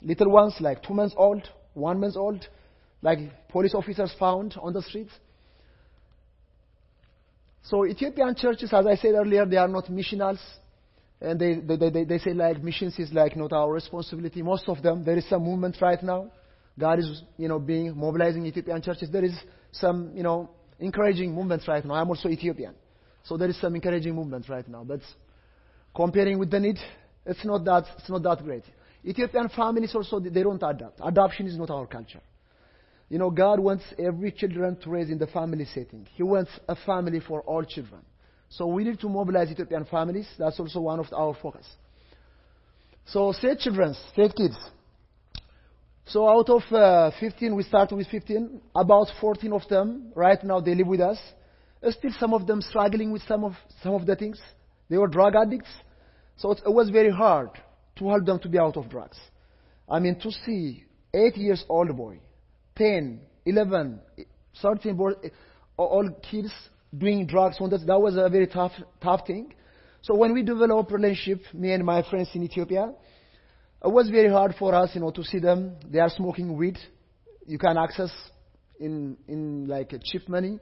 Little 0.00 0.30
ones, 0.30 0.54
like 0.60 0.82
two 0.82 0.94
months 0.94 1.14
old, 1.16 1.48
one 1.74 2.00
month 2.00 2.16
old, 2.16 2.46
like 3.02 3.48
police 3.48 3.74
officers 3.74 4.14
found 4.18 4.56
on 4.60 4.72
the 4.72 4.82
streets. 4.82 5.12
So 7.64 7.86
Ethiopian 7.86 8.34
churches, 8.34 8.72
as 8.72 8.86
I 8.86 8.96
said 8.96 9.14
earlier, 9.14 9.46
they 9.46 9.56
are 9.56 9.68
not 9.68 9.86
missionals. 9.86 10.40
And 11.20 11.38
they, 11.38 11.60
they, 11.60 11.76
they, 11.90 12.04
they 12.04 12.18
say 12.18 12.34
like 12.34 12.62
missions 12.62 12.98
is 12.98 13.12
like 13.12 13.36
not 13.36 13.52
our 13.52 13.70
responsibility. 13.70 14.42
Most 14.42 14.68
of 14.68 14.82
them, 14.82 15.04
there 15.04 15.16
is 15.16 15.28
some 15.28 15.44
movement 15.44 15.76
right 15.80 16.02
now. 16.02 16.32
God 16.78 16.98
is, 16.98 17.22
you 17.36 17.46
know, 17.46 17.60
being 17.60 17.96
mobilizing 17.96 18.44
Ethiopian 18.46 18.82
churches. 18.82 19.08
There 19.12 19.24
is 19.24 19.38
some, 19.70 20.10
you 20.14 20.24
know, 20.24 20.50
encouraging 20.80 21.32
movements 21.32 21.68
right 21.68 21.84
now. 21.84 21.94
I'm 21.94 22.08
also 22.08 22.28
Ethiopian. 22.28 22.74
So 23.24 23.36
there 23.36 23.48
is 23.48 23.60
some 23.60 23.74
encouraging 23.76 24.14
movement 24.16 24.48
right 24.48 24.66
now. 24.66 24.82
But 24.82 25.00
comparing 25.94 26.38
with 26.38 26.50
the 26.50 26.60
need, 26.60 26.78
it's 27.26 27.44
not 27.44 27.64
that, 27.64 27.84
it's 27.98 28.08
not 28.08 28.22
that 28.22 28.42
great. 28.42 28.64
Ethiopian 29.04 29.48
families 29.48 29.94
also, 29.94 30.20
they 30.20 30.42
don't 30.42 30.62
adopt. 30.62 31.00
Adoption 31.02 31.46
is 31.46 31.56
not 31.56 31.70
our 31.70 31.86
culture. 31.86 32.20
You 33.08 33.18
know, 33.18 33.30
God 33.30 33.60
wants 33.60 33.84
every 33.98 34.32
children 34.32 34.76
to 34.76 34.90
raise 34.90 35.10
in 35.10 35.18
the 35.18 35.26
family 35.26 35.66
setting. 35.66 36.06
He 36.14 36.22
wants 36.22 36.50
a 36.68 36.76
family 36.76 37.20
for 37.20 37.42
all 37.42 37.64
children. 37.64 38.00
So 38.48 38.66
we 38.66 38.84
need 38.84 39.00
to 39.00 39.08
mobilize 39.08 39.50
Ethiopian 39.50 39.84
families. 39.86 40.28
That's 40.38 40.58
also 40.58 40.80
one 40.80 40.98
of 40.98 41.06
our 41.12 41.36
focus. 41.42 41.66
So 43.06 43.32
state 43.32 43.58
children, 43.58 43.94
state 44.12 44.34
kids. 44.34 44.56
So 46.06 46.28
out 46.28 46.48
of 46.48 46.62
uh, 46.72 47.10
15, 47.18 47.54
we 47.54 47.62
started 47.62 47.96
with 47.96 48.06
15. 48.08 48.60
About 48.74 49.08
14 49.20 49.52
of 49.52 49.62
them, 49.68 50.12
right 50.14 50.42
now, 50.42 50.60
they 50.60 50.74
live 50.74 50.86
with 50.86 51.00
us. 51.00 51.18
Still, 51.90 52.12
some 52.18 52.32
of 52.32 52.46
them 52.46 52.60
struggling 52.60 53.10
with 53.12 53.22
some 53.26 53.44
of 53.44 53.54
some 53.82 53.94
of 53.94 54.06
the 54.06 54.14
things. 54.14 54.40
They 54.92 54.98
were 54.98 55.08
drug 55.08 55.34
addicts, 55.34 55.70
so 56.36 56.50
it, 56.50 56.60
was 56.66 56.90
very 56.90 57.10
hard 57.10 57.48
to 57.96 58.08
help 58.10 58.26
them 58.26 58.38
to 58.40 58.48
be 58.50 58.58
out 58.58 58.76
of 58.76 58.90
drugs. 58.90 59.16
I 59.88 60.00
mean, 60.00 60.20
to 60.20 60.30
see 60.44 60.84
eight 61.14 61.34
years 61.34 61.64
old 61.66 61.96
boy, 61.96 62.20
10, 62.76 63.18
11, 63.46 64.00
13, 64.60 64.94
boy, 64.94 65.12
eh, 65.24 65.28
all 65.78 66.10
kids 66.30 66.52
doing 66.94 67.26
drugs, 67.26 67.56
that 67.58 67.98
was 67.98 68.18
a 68.18 68.28
very 68.28 68.46
tough, 68.46 68.72
tough 69.02 69.26
thing. 69.26 69.54
So 70.02 70.14
when 70.14 70.34
we 70.34 70.42
developed 70.42 70.92
relationship, 70.92 71.40
me 71.54 71.72
and 71.72 71.86
my 71.86 72.02
friends 72.10 72.28
in 72.34 72.42
Ethiopia, 72.42 72.92
it 73.82 73.90
was 73.90 74.10
very 74.10 74.28
hard 74.28 74.54
for 74.58 74.74
us, 74.74 74.90
you 74.92 75.00
know, 75.00 75.10
to 75.10 75.24
see 75.24 75.38
them. 75.38 75.76
They 75.90 76.00
are 76.00 76.10
smoking 76.10 76.54
weed. 76.54 76.76
You 77.46 77.56
can 77.56 77.78
access 77.78 78.12
in, 78.78 79.16
in 79.26 79.68
like 79.68 79.94
cheap 80.04 80.28
money. 80.28 80.58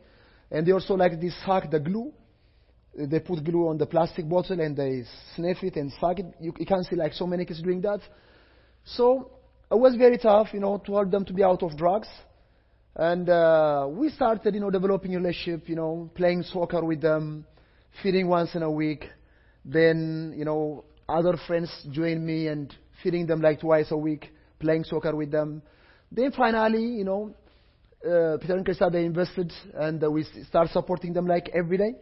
And 0.53 0.65
they 0.65 0.71
also 0.71 0.95
like 0.95 1.21
this 1.21 1.35
suck 1.45 1.69
the 1.69 1.81
glue. 1.81 2.13
They 2.97 3.21
put 3.21 3.45
glue 3.45 3.69
on 3.69 3.79
the 3.79 3.87
plastic 3.87 4.29
bottle 4.29 4.61
and 4.61 4.77
they 4.77 5.05
sniff 5.37 5.63
it 5.63 5.77
and 5.77 5.93
suck 6.01 6.19
it. 6.19 6.27
You, 6.41 6.53
you 6.59 6.67
can 6.67 6.83
see 6.85 6.97
like 6.97 7.13
so 7.13 7.27
many 7.27 7.45
kids 7.45 7.63
doing 7.63 7.81
that. 7.83 8.01
So 8.85 9.31
it 9.71 9.79
was 9.79 9.95
very 9.95 10.19
tough, 10.19 10.49
you 10.53 10.61
know, 10.61 10.79
to 10.79 10.93
help 10.95 11.11
them 11.11 11.25
to 11.27 11.33
be 11.33 11.45
out 11.45 11.63
of 11.63 11.77
drugs. 11.77 12.09
And 12.97 13.29
uh, 13.29 13.87
we 13.89 14.11
started, 14.11 14.55
you 14.55 14.61
know, 14.61 14.71
developing 14.71 15.15
a 15.15 15.19
relationship, 15.19 15.69
you 15.69 15.77
know, 15.77 16.11
playing 16.15 16.43
soccer 16.43 16.85
with 16.85 17.01
them, 17.01 17.47
feeding 18.03 18.27
once 18.29 18.55
in 18.55 18.63
a 18.63 18.71
week. 18.71 19.05
Then, 19.65 20.35
you 20.37 20.45
know, 20.45 20.85
other 21.09 21.37
friends 21.47 21.71
joined 21.91 22.27
me 22.27 22.49
and 22.49 22.75
feeding 23.03 23.27
them 23.27 23.41
like 23.41 23.61
twice 23.61 23.91
a 23.93 23.97
week, 23.97 24.33
playing 24.59 24.85
soccer 24.85 25.15
with 25.15 25.31
them. 25.31 25.63
Then 26.11 26.33
finally, 26.33 26.83
you 26.83 27.05
know, 27.05 27.35
uh, 28.05 28.39
Peter 28.39 28.57
and 28.57 28.67
Krista, 28.67 28.91
they 28.91 29.05
invested 29.05 29.53
and 29.75 30.03
uh, 30.03 30.11
we 30.11 30.25
start 30.49 30.71
supporting 30.71 31.13
them 31.13 31.27
like 31.27 31.51
every 31.55 31.79
day. 31.79 31.95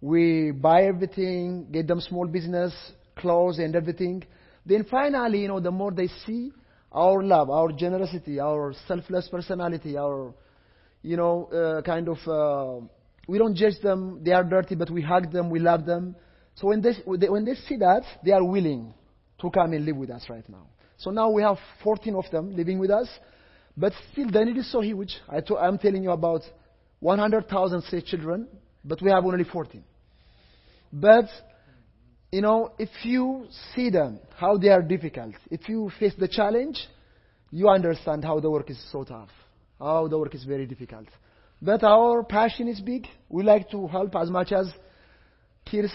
We 0.00 0.52
buy 0.52 0.84
everything, 0.84 1.66
get 1.70 1.86
them 1.86 2.00
small 2.00 2.26
business, 2.26 2.72
clothes 3.16 3.58
and 3.58 3.76
everything. 3.76 4.24
Then 4.64 4.84
finally, 4.90 5.40
you 5.42 5.48
know, 5.48 5.60
the 5.60 5.70
more 5.70 5.90
they 5.90 6.08
see 6.26 6.52
our 6.92 7.22
love, 7.22 7.50
our 7.50 7.72
generosity, 7.72 8.40
our 8.40 8.74
selfless 8.88 9.28
personality, 9.28 9.96
our, 9.96 10.34
you 11.02 11.16
know, 11.16 11.44
uh, 11.46 11.82
kind 11.82 12.08
of, 12.08 12.18
uh, 12.26 12.84
we 13.28 13.38
don't 13.38 13.54
judge 13.54 13.80
them, 13.82 14.22
they 14.24 14.32
are 14.32 14.44
dirty, 14.44 14.74
but 14.74 14.90
we 14.90 15.02
hug 15.02 15.30
them, 15.30 15.50
we 15.50 15.60
love 15.60 15.86
them. 15.86 16.16
So 16.56 16.68
when 16.68 16.82
they, 16.82 17.28
when 17.28 17.44
they 17.44 17.54
see 17.54 17.76
that, 17.76 18.02
they 18.24 18.32
are 18.32 18.44
willing 18.44 18.92
to 19.40 19.50
come 19.50 19.72
and 19.72 19.84
live 19.84 19.96
with 19.96 20.10
us 20.10 20.24
right 20.28 20.48
now. 20.48 20.66
So 20.98 21.10
now 21.10 21.30
we 21.30 21.42
have 21.42 21.56
14 21.82 22.14
of 22.14 22.24
them 22.30 22.54
living 22.54 22.78
with 22.78 22.90
us, 22.90 23.08
but 23.76 23.92
still 24.12 24.30
the 24.30 24.44
need 24.44 24.58
is 24.58 24.70
so 24.70 24.80
huge. 24.80 25.16
I'm 25.28 25.78
telling 25.78 26.02
you 26.02 26.10
about 26.10 26.42
100,000 26.98 27.82
say 27.84 28.02
children, 28.02 28.48
but 28.84 29.00
we 29.00 29.10
have 29.10 29.24
only 29.24 29.44
14. 29.44 29.82
But 30.92 31.26
you 32.32 32.40
know, 32.40 32.72
if 32.78 32.90
you 33.02 33.46
see 33.74 33.90
them, 33.90 34.20
how 34.36 34.56
they 34.56 34.68
are 34.68 34.82
difficult, 34.82 35.34
if 35.50 35.68
you 35.68 35.90
face 35.98 36.14
the 36.18 36.28
challenge, 36.28 36.78
you 37.50 37.68
understand 37.68 38.24
how 38.24 38.38
the 38.38 38.48
work 38.48 38.70
is 38.70 38.80
so 38.92 39.02
tough, 39.04 39.30
how 39.78 40.06
the 40.06 40.16
work 40.16 40.34
is 40.34 40.44
very 40.44 40.66
difficult. 40.66 41.06
But 41.60 41.82
our 41.82 42.22
passion 42.22 42.68
is 42.68 42.80
big. 42.80 43.06
We 43.28 43.42
like 43.42 43.70
to 43.70 43.86
help 43.88 44.14
as 44.16 44.30
much 44.30 44.52
as 44.52 44.72
kids 45.64 45.92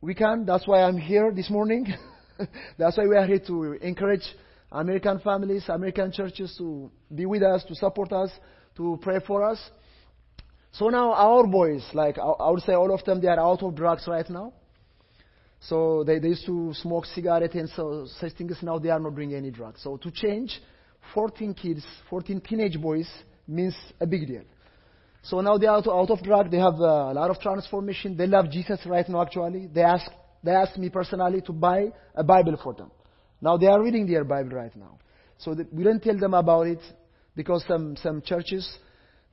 we 0.00 0.14
can. 0.14 0.46
That's 0.46 0.66
why 0.66 0.82
I'm 0.82 0.96
here 0.96 1.32
this 1.32 1.50
morning. 1.50 1.92
That's 2.78 2.96
why 2.96 3.06
we 3.06 3.16
are 3.16 3.26
here 3.26 3.40
to 3.48 3.74
encourage 3.74 4.24
American 4.70 5.18
families, 5.18 5.64
American 5.68 6.12
churches 6.12 6.54
to 6.58 6.90
be 7.14 7.26
with 7.26 7.42
us, 7.42 7.64
to 7.64 7.74
support 7.74 8.12
us, 8.12 8.30
to 8.76 8.98
pray 9.02 9.18
for 9.26 9.44
us. 9.44 9.58
So 10.72 10.88
now 10.88 11.12
our 11.12 11.46
boys, 11.46 11.84
like 11.92 12.18
I 12.18 12.50
would 12.50 12.62
say 12.62 12.72
all 12.72 12.92
of 12.92 13.04
them, 13.04 13.20
they 13.20 13.28
are 13.28 13.38
out 13.38 13.62
of 13.62 13.74
drugs 13.74 14.04
right 14.06 14.28
now. 14.28 14.52
So 15.60 16.02
they, 16.04 16.18
they 16.18 16.28
used 16.28 16.46
to 16.46 16.72
smoke 16.74 17.06
cigarette 17.06 17.54
and 17.54 17.68
so 17.68 18.06
such 18.18 18.32
things. 18.32 18.56
Now 18.62 18.78
they 18.78 18.90
are 18.90 18.98
not 18.98 19.14
doing 19.14 19.34
any 19.34 19.50
drugs. 19.50 19.80
So 19.82 19.96
to 19.98 20.10
change 20.10 20.60
14 21.14 21.54
kids, 21.54 21.84
14 22.10 22.40
teenage 22.40 22.80
boys 22.80 23.08
means 23.46 23.76
a 24.00 24.06
big 24.06 24.26
deal. 24.26 24.42
So 25.22 25.40
now 25.40 25.56
they 25.56 25.66
are 25.66 25.76
out, 25.76 26.10
of 26.10 26.22
drug. 26.22 26.50
They 26.50 26.58
have 26.58 26.74
a 26.74 27.12
lot 27.12 27.30
of 27.30 27.38
transformation. 27.38 28.16
They 28.16 28.26
love 28.26 28.50
Jesus 28.50 28.80
right 28.86 29.08
now. 29.08 29.22
Actually, 29.22 29.68
they 29.72 29.82
ask 29.82 30.10
they 30.42 30.50
asked 30.50 30.76
me 30.76 30.88
personally 30.88 31.40
to 31.42 31.52
buy 31.52 31.92
a 32.14 32.24
Bible 32.24 32.58
for 32.62 32.74
them. 32.74 32.90
Now 33.40 33.56
they 33.56 33.66
are 33.66 33.80
reading 33.80 34.06
their 34.06 34.24
Bible 34.24 34.50
right 34.50 34.74
now. 34.74 34.98
So 35.38 35.54
we 35.72 35.84
don't 35.84 36.02
tell 36.02 36.18
them 36.18 36.34
about 36.34 36.66
it 36.66 36.80
because 37.36 37.64
some 37.68 37.96
some 37.96 38.22
churches, 38.22 38.68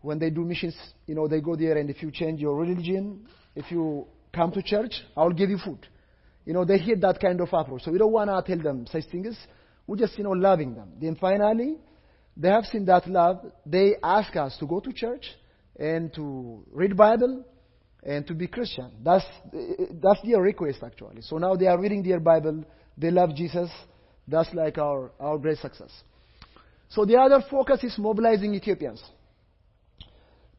when 0.02 0.20
they 0.20 0.30
do 0.30 0.42
missions, 0.42 0.76
you 1.06 1.16
know, 1.16 1.28
they 1.28 1.42
go 1.42 1.56
there 1.56 1.78
and 1.78 1.90
if 1.90 2.02
you 2.02 2.12
change 2.12 2.40
your 2.40 2.56
religion, 2.56 3.28
if 3.56 3.70
you 3.72 4.08
come 4.34 4.52
to 4.52 4.62
church, 4.62 4.94
I 5.16 5.24
will 5.24 5.34
give 5.34 5.50
you 5.50 5.58
food. 5.58 5.86
You 6.46 6.54
know, 6.54 6.66
they 6.66 6.78
hate 6.78 7.02
that 7.02 7.20
kind 7.20 7.40
of 7.42 7.50
approach. 7.52 7.84
So 7.84 7.92
we 7.92 7.98
don't 7.98 8.12
want 8.12 8.30
to 8.30 8.56
tell 8.56 8.64
them 8.64 8.88
such 8.88 9.04
things. 9.12 9.38
We're 9.86 9.98
just, 9.98 10.18
you 10.18 10.24
know, 10.24 10.32
loving 10.32 10.74
them. 10.74 10.94
Then 11.00 11.16
finally, 11.16 11.78
they 12.38 12.50
have 12.50 12.66
seen 12.66 12.86
that 12.86 13.08
love. 13.08 13.46
They 13.66 13.96
ask 14.02 14.36
us 14.36 14.56
to 14.60 14.66
go 14.66 14.80
to 14.80 14.94
church 14.94 15.26
and 15.78 16.14
to 16.14 16.64
read 16.72 16.96
Bible 16.96 17.44
and 18.04 18.26
to 18.28 18.34
be 18.34 18.48
Christian. 18.48 18.92
That's, 19.04 19.26
that's 20.02 20.22
their 20.24 20.42
request, 20.42 20.80
actually. 20.84 21.22
So 21.22 21.38
now 21.38 21.56
they 21.56 21.68
are 21.68 21.80
reading 21.80 22.02
their 22.02 22.20
Bible. 22.20 22.64
They 22.98 23.12
love 23.12 23.36
Jesus. 23.36 23.70
That's 24.28 24.54
like 24.54 24.78
our, 24.78 25.12
our 25.20 25.38
great 25.38 25.58
success. 25.58 25.92
So 26.90 27.06
the 27.06 27.18
other 27.18 27.44
focus 27.50 27.84
is 27.84 27.96
mobilizing 27.98 28.56
Ethiopians. 28.56 29.04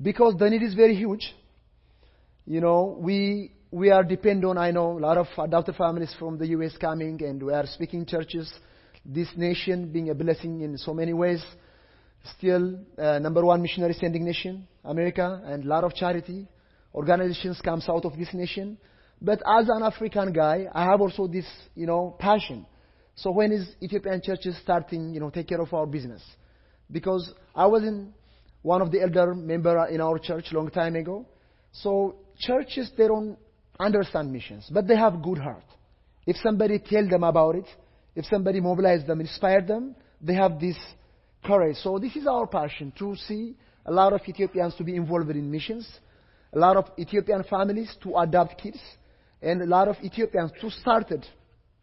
Because 0.00 0.34
the 0.38 0.48
need 0.48 0.62
is 0.62 0.74
very 0.74 0.94
huge. 0.94 1.34
You 2.46 2.60
know, 2.60 2.96
we 2.98 3.52
we 3.70 3.90
are 3.90 4.02
dependent 4.02 4.44
on, 4.44 4.58
I 4.58 4.70
know, 4.72 4.98
a 4.98 5.00
lot 5.00 5.16
of 5.16 5.26
adopted 5.38 5.76
families 5.76 6.14
from 6.18 6.38
the 6.38 6.48
U.S. 6.48 6.76
coming, 6.80 7.22
and 7.22 7.42
we 7.42 7.52
are 7.52 7.66
speaking 7.66 8.04
churches. 8.06 8.52
This 9.04 9.28
nation 9.36 9.92
being 9.92 10.10
a 10.10 10.14
blessing 10.14 10.60
in 10.60 10.76
so 10.76 10.92
many 10.92 11.12
ways. 11.12 11.42
Still, 12.36 12.80
uh, 12.98 13.18
number 13.18 13.44
one 13.44 13.62
missionary 13.62 13.94
sending 13.94 14.24
nation, 14.24 14.66
America, 14.84 15.40
and 15.46 15.64
a 15.64 15.68
lot 15.68 15.84
of 15.84 15.94
charity 15.94 16.46
organizations 16.94 17.60
comes 17.60 17.88
out 17.88 18.04
of 18.04 18.16
this 18.18 18.28
nation. 18.34 18.76
But 19.22 19.40
as 19.46 19.68
an 19.68 19.82
African 19.82 20.32
guy, 20.32 20.66
I 20.72 20.84
have 20.84 21.00
also 21.00 21.26
this, 21.26 21.46
you 21.74 21.86
know, 21.86 22.16
passion. 22.18 22.66
So 23.14 23.30
when 23.30 23.52
is 23.52 23.68
Ethiopian 23.82 24.20
churches 24.22 24.56
starting, 24.62 25.12
you 25.12 25.20
know, 25.20 25.30
take 25.30 25.48
care 25.48 25.60
of 25.60 25.72
our 25.72 25.86
business? 25.86 26.22
Because 26.90 27.32
I 27.54 27.66
was 27.66 27.82
in 27.82 28.12
one 28.62 28.82
of 28.82 28.90
the 28.90 29.00
elder 29.00 29.34
member 29.34 29.86
in 29.86 30.00
our 30.00 30.18
church 30.18 30.52
long 30.52 30.70
time 30.70 30.96
ago. 30.96 31.26
So 31.72 32.16
churches, 32.38 32.90
they 32.96 33.06
don't 33.06 33.38
understand 33.78 34.32
missions, 34.32 34.68
but 34.70 34.86
they 34.86 34.96
have 34.96 35.22
good 35.22 35.38
heart. 35.38 35.64
If 36.26 36.36
somebody 36.42 36.78
tell 36.78 37.08
them 37.08 37.24
about 37.24 37.56
it, 37.56 37.66
if 38.14 38.26
somebody 38.26 38.60
mobilize 38.60 39.06
them, 39.06 39.20
inspire 39.20 39.62
them, 39.62 39.94
they 40.20 40.34
have 40.34 40.60
this 40.60 40.76
courage. 41.44 41.76
So 41.76 41.98
this 41.98 42.16
is 42.16 42.26
our 42.26 42.46
passion 42.46 42.92
to 42.98 43.16
see 43.16 43.56
a 43.86 43.92
lot 43.92 44.12
of 44.12 44.20
Ethiopians 44.28 44.74
to 44.76 44.84
be 44.84 44.94
involved 44.94 45.30
in 45.30 45.50
missions, 45.50 45.88
a 46.52 46.58
lot 46.58 46.76
of 46.76 46.86
Ethiopian 46.98 47.44
families 47.44 47.96
to 48.02 48.16
adopt 48.18 48.60
kids, 48.60 48.80
and 49.40 49.62
a 49.62 49.66
lot 49.66 49.88
of 49.88 49.96
Ethiopians 50.04 50.50
to 50.60 50.70
started 50.70 51.24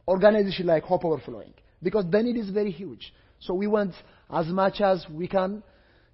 organization 0.07 0.67
like 0.67 0.83
Hope 0.83 1.03
Overflowing 1.03 1.53
because 1.81 2.05
the 2.09 2.21
need 2.21 2.37
is 2.37 2.49
very 2.49 2.71
huge. 2.71 3.13
So 3.39 3.53
we 3.53 3.67
want 3.67 3.93
as 4.31 4.47
much 4.47 4.81
as 4.81 5.05
we 5.11 5.27
can, 5.27 5.63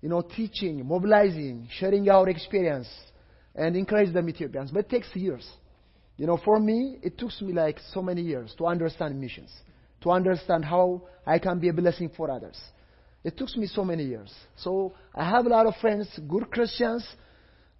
you 0.04 0.10
know, 0.10 0.22
teaching, 0.22 0.86
mobilizing, 0.86 1.66
sharing 1.80 2.10
our 2.10 2.28
experience, 2.28 2.90
and 3.56 3.74
encourage 3.78 4.14
them 4.14 4.28
Ethiopians. 4.28 4.70
But 4.70 4.80
it 4.80 4.90
takes 4.90 5.08
years. 5.16 5.50
You 6.18 6.28
know, 6.28 6.38
for 6.44 6.60
me, 6.60 6.98
it 7.02 7.18
took 7.18 7.32
me 7.42 7.54
like 7.54 7.80
so 7.94 8.02
many 8.02 8.22
years 8.22 8.54
to 8.58 8.66
understand 8.66 9.20
missions, 9.20 9.50
to 10.02 10.12
understand 10.12 10.66
how 10.66 11.04
I 11.26 11.40
can 11.40 11.58
be 11.58 11.70
a 11.70 11.74
blessing 11.74 12.12
for 12.18 12.30
others. 12.30 12.60
It 13.24 13.38
took 13.38 13.56
me 13.56 13.66
so 13.66 13.86
many 13.86 14.04
years. 14.04 14.30
So 14.58 14.94
I 15.16 15.30
have 15.30 15.46
a 15.46 15.50
lot 15.50 15.68
of 15.68 15.76
friends, 15.80 16.10
good 16.28 16.52
Christians, 16.52 17.08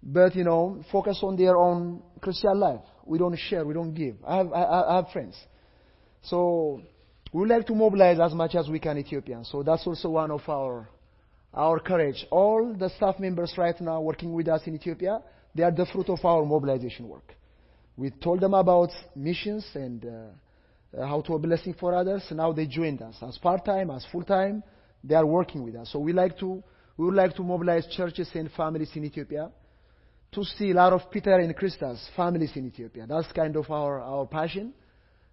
but 0.02 0.34
you 0.34 0.44
know, 0.44 0.82
focus 0.90 1.18
on 1.22 1.36
their 1.36 1.58
own 1.58 2.02
Christian 2.22 2.58
life. 2.58 2.80
We 3.04 3.18
don't 3.18 3.36
share, 3.36 3.66
we 3.66 3.74
don't 3.74 3.92
give. 3.92 4.16
I 4.26 4.36
have, 4.38 4.50
I, 4.50 4.62
I 4.62 4.96
have 4.96 5.08
friends. 5.12 5.36
So 6.22 6.80
we 7.34 7.46
like 7.46 7.66
to 7.66 7.74
mobilize 7.74 8.18
as 8.18 8.32
much 8.32 8.54
as 8.54 8.66
we 8.70 8.78
can 8.78 8.96
Ethiopians. 8.96 9.50
So 9.52 9.62
that's 9.62 9.86
also 9.86 10.08
one 10.08 10.30
of 10.30 10.40
our 10.48 10.88
our 11.54 11.78
courage. 11.80 12.26
All 12.30 12.74
the 12.78 12.90
staff 12.90 13.18
members 13.18 13.54
right 13.56 13.78
now 13.80 14.00
working 14.00 14.32
with 14.32 14.48
us 14.48 14.62
in 14.66 14.74
Ethiopia, 14.74 15.20
they 15.54 15.62
are 15.62 15.70
the 15.70 15.86
fruit 15.86 16.08
of 16.08 16.24
our 16.24 16.44
mobilization 16.44 17.08
work. 17.08 17.34
We 17.96 18.10
told 18.10 18.40
them 18.40 18.54
about 18.54 18.90
missions 19.14 19.64
and 19.74 20.04
uh, 20.04 21.06
how 21.06 21.20
to 21.22 21.30
be 21.30 21.34
a 21.34 21.38
blessing 21.38 21.74
for 21.78 21.94
others. 21.94 22.24
Now 22.30 22.52
they 22.52 22.66
joined 22.66 23.02
us 23.02 23.16
as 23.22 23.38
part-time, 23.38 23.90
as 23.90 24.04
full-time. 24.10 24.62
They 25.02 25.14
are 25.14 25.26
working 25.26 25.62
with 25.62 25.76
us. 25.76 25.90
So 25.92 25.98
we 25.98 26.12
like 26.12 26.38
to 26.40 26.62
we 26.96 27.06
would 27.06 27.14
like 27.14 27.34
to 27.36 27.42
mobilize 27.42 27.86
churches 27.88 28.28
and 28.34 28.50
families 28.52 28.90
in 28.94 29.04
Ethiopia 29.04 29.50
to 30.32 30.44
see 30.44 30.70
a 30.70 30.74
lot 30.74 30.92
of 30.92 31.10
Peter 31.10 31.34
and 31.34 31.54
Krista's 31.56 32.08
families 32.16 32.52
in 32.54 32.66
Ethiopia. 32.66 33.06
That's 33.08 33.30
kind 33.32 33.56
of 33.56 33.70
our, 33.70 34.00
our 34.00 34.26
passion. 34.26 34.72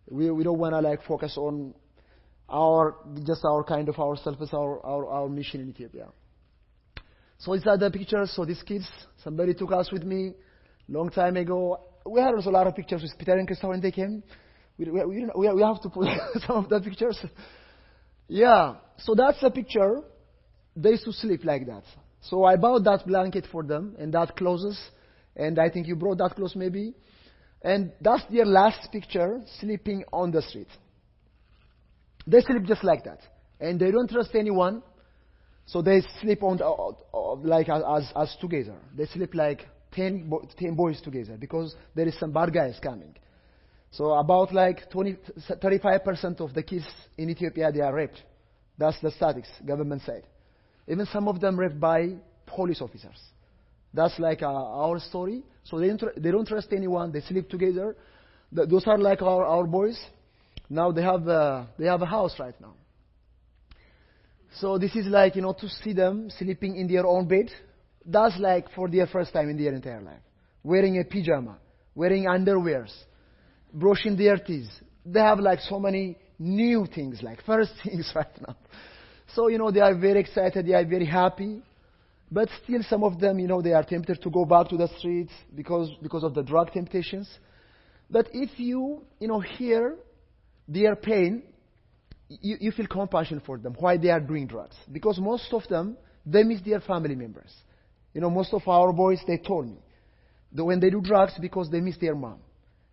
We, 0.10 0.32
we 0.32 0.44
don't 0.44 0.58
want 0.58 0.74
to 0.74 0.80
like 0.80 1.04
focus 1.04 1.38
on 1.38 1.74
our 2.52 2.96
just 3.26 3.44
our 3.46 3.64
kind 3.64 3.90
of 3.90 3.98
ourselves, 3.98 4.54
our, 4.54 4.86
our, 4.86 5.08
our 5.08 5.30
mission 5.30 5.62
in 5.62 5.70
Ethiopia. 5.70 6.10
So 7.38 7.56
these 7.56 7.66
are 7.66 7.78
the 7.78 7.90
pictures. 7.90 8.32
So 8.36 8.46
these 8.46 8.62
kids, 8.62 8.88
somebody 9.24 9.54
took 9.54 9.72
us 9.72 9.92
with 9.92 10.04
me 10.04 10.34
long 10.88 11.10
time 11.10 11.38
ago 11.38 11.80
we 12.06 12.20
had 12.20 12.34
also 12.34 12.50
a 12.50 12.52
lot 12.52 12.68
of 12.68 12.76
pictures 12.76 13.02
with 13.02 13.18
Peter 13.18 13.34
and 13.34 13.48
Krista 13.48 13.68
when 13.68 13.82
they 13.82 13.92
came. 13.92 14.24
We, 14.78 14.86
we, 14.90 15.26
we, 15.36 15.54
we 15.54 15.62
have 15.62 15.82
to 15.82 15.90
put 15.90 16.08
some 16.48 16.58
of 16.58 16.70
the 16.70 16.80
pictures. 16.80 17.20
Yeah, 18.28 18.76
so 18.98 19.14
that's 19.16 19.42
a 19.44 19.52
picture. 19.52 20.02
They 20.76 20.92
used 20.92 21.06
to 21.06 21.14
sleep 21.14 21.44
like 21.44 21.66
that. 21.68 21.84
So 22.22 22.46
I 22.46 22.56
bought 22.56 22.84
that 22.86 23.06
blanket 23.06 23.48
for 23.52 23.64
them 23.64 23.96
and 24.00 24.14
that 24.14 24.36
clothes, 24.36 24.80
and 25.36 25.60
I 25.60 25.70
think 25.70 25.88
you 25.88 25.96
brought 25.96 26.20
that 26.20 26.36
clothes 26.36 26.56
maybe. 26.56 26.94
And 27.64 27.92
that's 28.00 28.24
their 28.32 28.46
last 28.46 28.92
picture, 28.92 29.42
sleeping 29.60 30.04
on 30.12 30.32
the 30.32 30.42
street. 30.42 30.68
They 32.28 32.42
sleep 32.42 32.64
just 32.66 32.84
like 32.84 33.04
that. 33.06 33.20
And 33.60 33.80
they 33.80 33.92
don't 33.92 34.10
trust 34.10 34.32
anyone. 34.36 34.84
So 35.66 35.82
they 35.82 36.02
sleep 36.22 36.44
on 36.44 36.58
the, 36.58 36.66
uh, 36.66 37.36
like 37.36 37.70
as, 37.70 38.12
as 38.16 38.36
together. 38.42 38.76
They 38.96 39.06
sleep 39.06 39.34
like 39.36 39.68
10, 39.94 40.32
10 40.58 40.76
boys 40.76 41.02
together 41.02 41.38
because 41.40 41.76
there 41.96 42.08
is 42.08 42.18
some 42.20 42.32
bad 42.32 42.54
guys 42.54 42.80
coming. 42.82 43.16
So 43.92 44.14
about 44.14 44.54
like 44.54 44.90
20, 44.90 45.18
35% 45.50 46.40
of 46.40 46.54
the 46.54 46.64
kids 46.64 46.86
in 47.18 47.30
Ethiopia, 47.30 47.72
they 47.72 47.82
are 47.82 47.94
raped. 47.94 48.22
That's 48.78 49.00
the 49.02 49.12
statistics, 49.12 49.50
government 49.66 50.02
said. 50.06 50.24
Even 50.88 51.06
some 51.08 51.28
of 51.28 51.40
them 51.40 51.60
raped 51.60 51.80
by 51.80 52.16
police 52.48 52.82
officers. 52.82 53.20
That's 53.94 54.18
like 54.18 54.42
uh, 54.42 54.48
our 54.48 55.00
story. 55.00 55.44
So 55.64 55.80
they, 55.80 55.88
don't 55.88 56.02
they 56.22 56.32
don't 56.32 56.48
trust 56.48 56.70
anyone. 56.72 57.12
They 57.12 57.22
sleep 57.22 57.50
together. 57.50 57.96
The, 58.52 58.66
those 58.66 58.88
are 58.88 58.98
like 58.98 59.22
our, 59.22 59.46
our 59.46 59.66
boys. 59.66 60.00
Now 60.72 60.94
they 60.94 61.02
have, 61.02 61.28
uh, 61.28 61.66
they 61.78 61.86
have 61.86 62.02
a 62.02 62.06
house 62.06 62.34
right 62.40 62.56
now. 62.62 62.76
So 64.54 64.78
this 64.78 64.96
is 64.96 65.06
like, 65.06 65.36
you 65.36 65.42
know, 65.42 65.52
to 65.52 65.68
see 65.68 65.92
them 65.92 66.30
sleeping 66.40 66.78
in 66.78 66.88
their 66.88 67.06
own 67.06 67.28
bed. 67.28 67.52
That's 68.06 68.40
like 68.40 68.72
for 68.74 68.88
their 68.88 69.06
first 69.08 69.34
time 69.34 69.50
in 69.50 69.58
their 69.62 69.74
entire 69.74 70.02
life. 70.02 70.22
Wearing 70.64 70.98
a 70.98 71.04
pyjama, 71.04 71.58
wearing 71.94 72.24
underwears, 72.24 72.94
brushing 73.74 74.16
their 74.16 74.38
teeth. 74.38 74.70
They 75.06 75.20
have 75.20 75.40
like 75.40 75.60
so 75.60 75.78
many 75.78 76.18
new 76.40 76.86
things, 76.86 77.22
like 77.22 77.44
first 77.44 77.74
things 77.84 78.10
right 78.16 78.42
now. 78.48 78.56
So, 79.36 79.50
you 79.50 79.58
know, 79.58 79.72
they 79.72 79.82
are 79.82 79.98
very 79.98 80.22
excited, 80.22 80.66
they 80.66 80.74
are 80.74 80.86
very 80.86 81.06
happy. 81.06 81.62
But 82.32 82.48
still 82.64 82.82
some 82.90 83.04
of 83.04 83.20
them, 83.20 83.40
you 83.40 83.48
know, 83.48 83.62
they 83.62 83.74
are 83.74 83.84
tempted 83.84 84.22
to 84.22 84.30
go 84.30 84.46
back 84.46 84.70
to 84.70 84.78
the 84.78 84.88
streets 85.00 85.34
because, 85.54 85.90
because 86.02 86.24
of 86.24 86.34
the 86.34 86.44
drug 86.44 86.72
temptations. 86.72 87.30
But 88.10 88.30
if 88.32 88.58
you, 88.58 89.04
you 89.20 89.28
know, 89.28 89.42
hear 89.42 89.98
their 90.72 90.96
pain, 90.96 91.44
you, 92.30 92.58
you 92.60 92.72
feel 92.72 92.88
compassion 92.88 93.42
for 93.46 93.58
them, 93.58 93.76
why 93.80 93.98
they 93.98 94.10
are 94.10 94.20
doing 94.20 94.48
drugs. 94.48 94.76
Because 94.92 95.20
most 95.20 95.52
of 95.52 95.68
them, 95.68 95.98
they 96.26 96.44
miss 96.44 96.62
their 96.62 96.80
family 96.80 97.16
members. 97.16 97.52
You 98.14 98.22
know, 98.22 98.30
most 98.30 98.54
of 98.54 98.68
our 98.68 98.94
boys, 98.94 99.20
they 99.28 99.38
told 99.38 99.68
me 99.68 99.78
that 100.54 100.64
when 100.64 100.80
they 100.80 100.90
do 100.90 101.02
drugs 101.02 101.34
because 101.40 101.70
they 101.70 101.80
miss 101.80 101.98
their 101.98 102.16
mom 102.16 102.40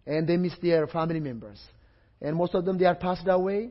and 0.07 0.27
they 0.27 0.37
miss 0.37 0.55
their 0.63 0.87
family 0.87 1.21
members. 1.21 1.61
And 2.21 2.37
most 2.37 2.55
of 2.55 2.65
them, 2.65 2.79
they 2.79 2.87
are 2.87 2.95
passed 2.95 3.27
away. 3.27 3.71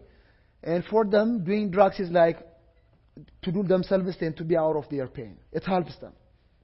And 0.63 0.83
for 0.85 1.05
them, 1.05 1.43
doing 1.43 1.71
drugs 1.71 1.99
is 1.99 2.09
like 2.09 2.37
to 3.41 3.51
do 3.51 3.63
themselves 3.63 4.15
and 4.21 4.37
to 4.37 4.43
be 4.43 4.55
out 4.55 4.75
of 4.75 4.85
their 4.89 5.07
pain. 5.07 5.37
It 5.51 5.63
helps 5.63 5.97
them. 5.97 6.13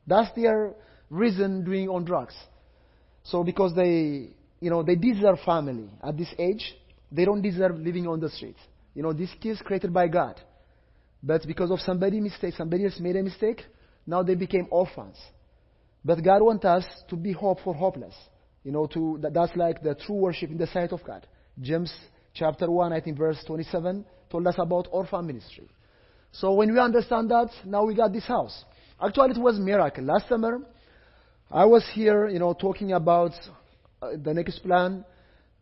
That's 0.07 0.33
their 0.35 0.73
reason 1.09 1.63
doing 1.63 1.89
on 1.89 2.05
drugs. 2.05 2.35
So 3.23 3.43
because 3.43 3.73
they, 3.75 4.29
you 4.59 4.69
know, 4.69 4.83
they 4.83 4.95
deserve 4.95 5.39
family 5.45 5.89
at 6.01 6.17
this 6.17 6.33
age, 6.37 6.75
they 7.13 7.25
don't 7.25 7.41
deserve 7.41 7.79
living 7.79 8.07
on 8.07 8.19
the 8.19 8.29
streets. 8.29 8.59
You 8.95 9.03
know, 9.03 9.13
these 9.13 9.33
kids 9.39 9.61
created 9.63 9.93
by 9.93 10.07
God. 10.07 10.41
But 11.21 11.45
because 11.47 11.71
of 11.71 11.79
somebody 11.79 12.19
mistake, 12.19 12.55
somebody 12.57 12.85
else 12.85 12.99
made 12.99 13.15
a 13.15 13.23
mistake, 13.23 13.61
now 14.05 14.23
they 14.23 14.35
became 14.35 14.67
orphans. 14.71 15.15
But 16.03 16.23
God 16.23 16.41
wants 16.41 16.65
us 16.65 16.83
to 17.09 17.15
be 17.15 17.31
hope 17.31 17.59
for 17.63 17.73
hopeless. 17.73 18.15
You 18.63 18.71
know, 18.71 18.87
to, 18.87 19.19
that, 19.21 19.33
that's 19.33 19.55
like 19.55 19.81
the 19.81 19.95
true 19.95 20.15
worship 20.15 20.49
in 20.49 20.57
the 20.57 20.67
sight 20.67 20.91
of 20.91 21.03
God. 21.05 21.25
James 21.61 21.93
chapter 22.33 22.69
1, 22.69 22.91
I 22.91 22.99
think 22.99 23.17
verse 23.17 23.41
27, 23.45 24.03
told 24.29 24.47
us 24.47 24.55
about 24.57 24.87
orphan 24.91 25.27
ministry. 25.27 25.69
So 26.31 26.53
when 26.53 26.73
we 26.73 26.79
understand 26.79 27.29
that, 27.29 27.49
now 27.63 27.85
we 27.85 27.95
got 27.95 28.11
this 28.11 28.25
house. 28.25 28.65
Actually, 29.01 29.31
it 29.31 29.37
was 29.37 29.59
miracle. 29.59 30.03
Last 30.03 30.27
summer, 30.27 30.59
I 31.51 31.65
was 31.65 31.87
here, 31.93 32.27
you 32.27 32.39
know, 32.39 32.53
talking 32.53 32.93
about 32.93 33.31
uh, 34.01 34.11
the 34.21 34.33
next 34.33 34.59
plan. 34.59 35.05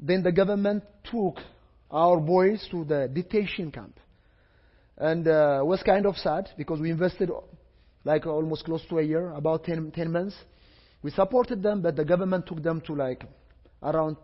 Then 0.01 0.23
the 0.23 0.31
government 0.31 0.83
took 1.03 1.37
our 1.91 2.19
boys 2.19 2.67
to 2.71 2.83
the 2.83 3.07
detention 3.13 3.71
camp. 3.71 3.99
And 4.97 5.27
uh, 5.27 5.61
was 5.63 5.83
kind 5.83 6.05
of 6.05 6.17
sad 6.17 6.49
because 6.57 6.79
we 6.79 6.89
invested 6.89 7.29
like 8.03 8.25
almost 8.25 8.65
close 8.65 8.83
to 8.89 8.97
a 8.97 9.03
year, 9.03 9.29
about 9.31 9.63
10, 9.63 9.91
10 9.91 10.11
months. 10.11 10.35
We 11.03 11.11
supported 11.11 11.61
them, 11.61 11.81
but 11.81 11.95
the 11.95 12.05
government 12.05 12.47
took 12.47 12.61
them 12.63 12.81
to 12.81 12.95
like 12.95 13.23
around 13.83 14.17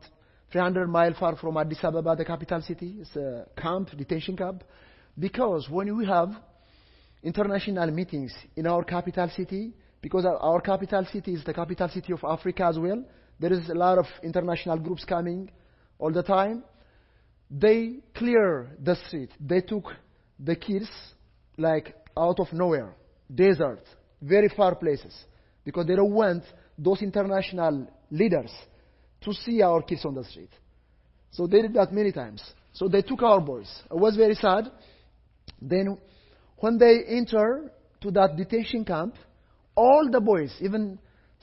300 0.51 0.87
miles 0.87 1.17
far 1.17 1.35
from 1.35 1.57
Addis 1.57 1.83
Ababa, 1.83 2.15
the 2.15 2.25
capital 2.25 2.61
city. 2.61 2.97
It's 3.01 3.15
a 3.15 3.45
camp, 3.55 3.89
detention 3.95 4.37
camp. 4.37 4.63
Because 5.17 5.67
when 5.69 5.95
we 5.97 6.05
have 6.05 6.29
international 7.23 7.91
meetings 7.91 8.33
in 8.55 8.67
our 8.67 8.83
capital 8.83 9.29
city, 9.35 9.73
because 10.01 10.25
our 10.25 10.61
capital 10.61 11.05
city 11.11 11.33
is 11.33 11.43
the 11.43 11.53
capital 11.53 11.89
city 11.89 12.13
of 12.13 12.23
Africa 12.23 12.65
as 12.65 12.77
well, 12.77 13.03
there 13.39 13.53
is 13.53 13.67
a 13.69 13.73
lot 13.73 13.97
of 13.97 14.05
international 14.23 14.77
groups 14.79 15.03
coming 15.05 15.49
all 15.99 16.11
the 16.11 16.23
time. 16.23 16.63
They 17.49 17.99
clear 18.15 18.69
the 18.83 18.95
street. 19.07 19.31
They 19.39 19.61
took 19.61 19.85
the 20.39 20.55
kids 20.55 20.89
like 21.57 21.95
out 22.17 22.39
of 22.39 22.51
nowhere, 22.51 22.95
desert, 23.33 23.83
very 24.21 24.49
far 24.49 24.75
places, 24.75 25.15
because 25.63 25.85
they 25.85 25.95
don't 25.95 26.13
want 26.13 26.43
those 26.77 27.01
international 27.01 27.87
leaders 28.11 28.51
to 29.21 29.33
see 29.33 29.61
our 29.61 29.81
kids 29.81 30.05
on 30.05 30.13
the 30.13 30.23
street. 30.23 30.51
So 31.31 31.47
they 31.47 31.61
did 31.61 31.73
that 31.73 31.91
many 31.91 32.11
times. 32.11 32.43
So 32.73 32.87
they 32.87 33.01
took 33.01 33.23
our 33.23 33.41
boys. 33.41 33.69
It 33.89 33.97
was 33.97 34.15
very 34.15 34.35
sad. 34.35 34.71
Then 35.61 35.97
when 36.57 36.77
they 36.77 37.03
enter 37.07 37.71
to 38.01 38.11
that 38.11 38.35
detention 38.35 38.85
camp, 38.85 39.15
all 39.75 40.09
the 40.11 40.19
boys, 40.19 40.55
even 40.61 40.99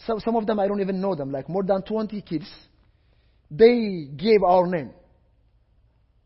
some, 0.07 0.21
some 0.21 0.37
of 0.37 0.47
them 0.47 0.59
I 0.59 0.67
don't 0.69 0.81
even 0.81 1.01
know 1.01 1.15
them, 1.15 1.31
like 1.31 1.49
more 1.49 1.63
than 1.63 1.83
20 1.83 2.21
kids, 2.23 2.49
they 3.51 4.09
gave 4.17 4.43
our 4.43 4.67
name 4.67 4.91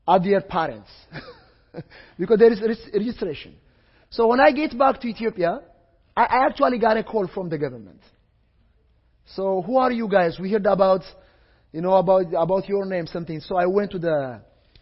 are 0.07 0.21
their 0.21 0.41
parents. 0.41 0.91
because 2.19 2.39
there 2.39 2.53
is 2.53 2.61
registration. 2.93 3.55
So 4.11 4.27
when 4.27 4.41
I 4.41 4.53
get 4.53 4.77
back 4.77 5.01
to 5.01 5.09
Ethiopia, 5.09 5.61
I 6.17 6.47
actually 6.49 6.79
got 6.79 6.97
a 6.97 7.05
call 7.05 7.29
from 7.29 7.49
the 7.49 7.59
government. 7.59 8.01
So 9.35 9.63
who 9.63 9.77
are 9.77 9.93
you 9.93 10.09
guys? 10.09 10.39
We 10.41 10.51
heard 10.51 10.67
about, 10.67 11.03
you 11.73 11.83
know, 11.83 11.95
about, 11.95 12.27
about 12.35 12.69
your 12.69 12.87
name, 12.87 13.07
something. 13.07 13.41
So 13.41 13.57
I 13.57 13.67
went 13.67 13.91
to 13.93 13.99
the 13.99 14.41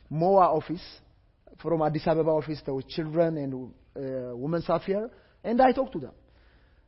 MOA 0.09 0.47
office, 0.47 0.83
from 1.61 1.83
Addis 1.83 2.07
Ababa 2.07 2.31
office, 2.31 2.61
the 2.65 2.81
children 2.89 3.37
and 3.39 3.73
uh, 3.97 4.37
women's 4.37 4.69
affairs, 4.69 5.11
and 5.43 5.61
I 5.61 5.73
talked 5.73 5.93
to 5.95 5.99
them. 5.99 6.13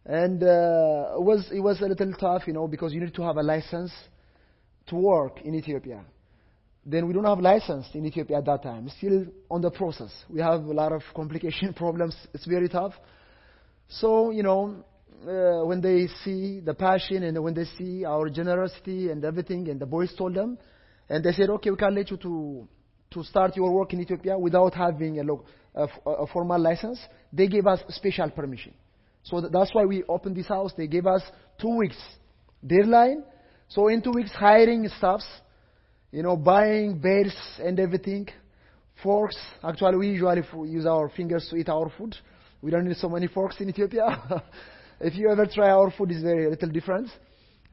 And 0.04 0.42
uh, 0.42 1.16
it, 1.18 1.22
was, 1.22 1.48
it 1.52 1.60
was 1.60 1.80
a 1.80 1.86
little 1.86 2.12
tough, 2.14 2.46
you 2.46 2.52
know, 2.52 2.68
because 2.68 2.92
you 2.92 3.00
need 3.00 3.14
to 3.14 3.22
have 3.22 3.36
a 3.36 3.42
license 3.42 3.90
to 4.88 4.96
work 4.96 5.40
in 5.42 5.54
Ethiopia 5.54 6.04
then 6.88 7.06
we 7.06 7.12
don't 7.12 7.24
have 7.24 7.38
license 7.38 7.86
in 7.92 8.06
Ethiopia 8.06 8.38
at 8.38 8.46
that 8.46 8.62
time. 8.62 8.88
Still 8.96 9.26
on 9.50 9.60
the 9.60 9.70
process. 9.70 10.10
We 10.30 10.40
have 10.40 10.64
a 10.64 10.72
lot 10.72 10.90
of 10.90 11.02
complication 11.14 11.74
problems. 11.76 12.16
It's 12.32 12.46
very 12.46 12.68
tough. 12.68 12.94
So, 13.88 14.30
you 14.30 14.42
know, 14.42 14.84
uh, 15.22 15.66
when 15.66 15.82
they 15.82 16.06
see 16.24 16.60
the 16.60 16.72
passion 16.72 17.24
and 17.24 17.42
when 17.44 17.52
they 17.52 17.64
see 17.76 18.06
our 18.06 18.30
generosity 18.30 19.10
and 19.10 19.22
everything, 19.22 19.68
and 19.68 19.78
the 19.78 19.84
boys 19.84 20.14
told 20.16 20.34
them, 20.34 20.56
and 21.10 21.22
they 21.22 21.32
said, 21.32 21.50
okay, 21.50 21.70
we 21.70 21.76
can 21.76 21.94
let 21.94 22.10
you 22.10 22.16
to, 22.18 22.66
to 23.10 23.24
start 23.24 23.54
your 23.54 23.70
work 23.70 23.92
in 23.92 24.00
Ethiopia 24.00 24.38
without 24.38 24.74
having 24.74 25.20
a, 25.20 25.22
lo- 25.22 25.44
a, 25.74 25.88
a 26.06 26.26
formal 26.28 26.60
license. 26.60 26.98
They 27.32 27.48
gave 27.48 27.66
us 27.66 27.80
special 27.90 28.30
permission. 28.30 28.72
So 29.24 29.42
that's 29.42 29.74
why 29.74 29.84
we 29.84 30.04
opened 30.04 30.36
this 30.36 30.48
house. 30.48 30.72
They 30.74 30.86
gave 30.86 31.06
us 31.06 31.22
two 31.60 31.76
weeks 31.76 31.98
deadline. 32.66 33.24
So 33.68 33.88
in 33.88 34.02
two 34.02 34.12
weeks, 34.12 34.30
hiring 34.32 34.88
staffs, 34.96 35.26
you 36.10 36.22
know, 36.22 36.36
buying 36.36 36.98
beds 36.98 37.36
and 37.58 37.78
everything, 37.78 38.28
forks. 39.02 39.36
Actually, 39.62 39.98
we 39.98 40.08
usually 40.08 40.42
use 40.70 40.86
our 40.86 41.10
fingers 41.10 41.46
to 41.50 41.56
eat 41.56 41.68
our 41.68 41.90
food. 41.96 42.16
We 42.62 42.70
don't 42.70 42.86
need 42.86 42.96
so 42.96 43.08
many 43.08 43.28
forks 43.28 43.60
in 43.60 43.68
Ethiopia. 43.68 44.42
if 45.00 45.14
you 45.14 45.30
ever 45.30 45.46
try 45.46 45.70
our 45.70 45.90
food, 45.90 46.10
it's 46.10 46.22
very 46.22 46.48
little 46.48 46.70
different. 46.70 47.08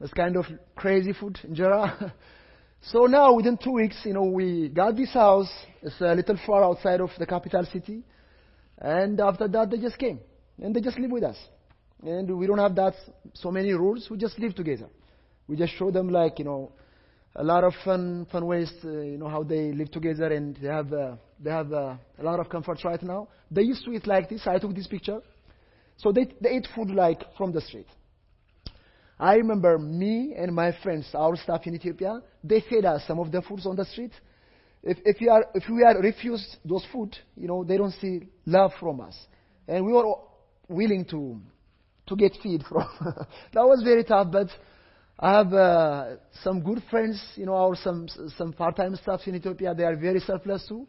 It's 0.00 0.12
kind 0.12 0.36
of 0.36 0.44
crazy 0.76 1.14
food, 1.14 1.38
injera. 1.48 2.12
so 2.82 3.06
now, 3.06 3.34
within 3.34 3.56
two 3.56 3.72
weeks, 3.72 3.96
you 4.04 4.12
know, 4.12 4.24
we 4.24 4.68
got 4.68 4.96
this 4.96 5.14
house. 5.14 5.50
It's 5.82 5.98
a 6.00 6.14
little 6.14 6.38
far 6.46 6.62
outside 6.62 7.00
of 7.00 7.10
the 7.18 7.26
capital 7.26 7.64
city. 7.72 8.04
And 8.78 9.18
after 9.18 9.48
that, 9.48 9.70
they 9.70 9.78
just 9.78 9.96
came. 9.96 10.20
And 10.62 10.76
they 10.76 10.82
just 10.82 10.98
live 10.98 11.10
with 11.10 11.24
us. 11.24 11.36
And 12.02 12.38
we 12.38 12.46
don't 12.46 12.58
have 12.58 12.74
that 12.74 12.94
so 13.32 13.50
many 13.50 13.72
rules. 13.72 14.08
We 14.10 14.18
just 14.18 14.38
live 14.38 14.54
together. 14.54 14.88
We 15.48 15.56
just 15.56 15.74
show 15.74 15.90
them 15.90 16.08
like, 16.08 16.38
you 16.38 16.44
know, 16.44 16.72
a 17.36 17.44
lot 17.44 17.64
of 17.64 17.74
fun, 17.84 18.26
fun 18.32 18.46
ways, 18.46 18.72
to, 18.82 19.02
you 19.02 19.18
know, 19.18 19.28
how 19.28 19.42
they 19.42 19.72
live 19.72 19.90
together 19.90 20.32
and 20.32 20.56
they 20.56 20.68
have, 20.68 20.92
uh, 20.92 21.16
they 21.38 21.50
have 21.50 21.72
uh, 21.72 21.96
a 22.18 22.22
lot 22.22 22.40
of 22.40 22.48
comfort 22.48 22.78
right 22.84 23.02
now. 23.02 23.28
They 23.50 23.62
used 23.62 23.84
to 23.84 23.92
eat 23.92 24.06
like 24.06 24.28
this. 24.28 24.46
I 24.46 24.58
took 24.58 24.74
this 24.74 24.86
picture. 24.86 25.20
So 25.98 26.12
they, 26.12 26.26
they 26.40 26.50
ate 26.50 26.66
food 26.74 26.88
like 26.90 27.22
from 27.36 27.52
the 27.52 27.60
street. 27.60 27.86
I 29.18 29.34
remember 29.36 29.78
me 29.78 30.34
and 30.36 30.54
my 30.54 30.76
friends, 30.82 31.08
our 31.14 31.36
staff 31.36 31.66
in 31.66 31.74
Ethiopia, 31.74 32.20
they 32.44 32.62
fed 32.68 32.84
us 32.84 33.02
some 33.06 33.18
of 33.18 33.32
the 33.32 33.40
foods 33.42 33.66
on 33.66 33.76
the 33.76 33.84
street. 33.84 34.12
If, 34.82 34.98
if, 35.04 35.16
we 35.20 35.28
are, 35.28 35.46
if 35.54 35.64
we 35.70 35.82
are 35.84 35.98
refused 36.00 36.56
those 36.64 36.84
food, 36.92 37.16
you 37.34 37.48
know, 37.48 37.64
they 37.64 37.76
don't 37.76 37.92
see 37.92 38.28
love 38.44 38.72
from 38.78 39.00
us. 39.00 39.16
And 39.66 39.84
we 39.86 39.92
were 39.92 40.04
willing 40.68 41.04
to, 41.06 41.40
to 42.08 42.16
get 42.16 42.32
feed 42.42 42.62
from. 42.68 42.86
that 43.52 43.62
was 43.62 43.82
very 43.82 44.04
tough, 44.04 44.28
but 44.30 44.48
I 45.18 45.32
have 45.38 45.52
uh, 45.52 46.16
some 46.42 46.60
good 46.62 46.82
friends, 46.90 47.22
you 47.36 47.46
know, 47.46 47.54
or 47.54 47.76
some 47.76 48.06
some 48.36 48.52
part-time 48.52 48.96
staff 48.96 49.20
in 49.26 49.34
Ethiopia. 49.34 49.74
They 49.74 49.84
are 49.84 49.96
very 49.96 50.20
selfless 50.20 50.66
too. 50.68 50.86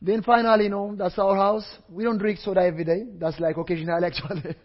Then 0.00 0.22
finally, 0.22 0.64
you 0.64 0.70
know, 0.70 0.96
that's 0.96 1.16
our 1.16 1.36
house. 1.36 1.64
We 1.88 2.02
don't 2.02 2.18
drink 2.18 2.40
soda 2.40 2.62
every 2.62 2.82
day. 2.84 3.04
That's 3.20 3.38
like 3.38 3.56
occasional 3.56 4.04
actually. 4.04 4.56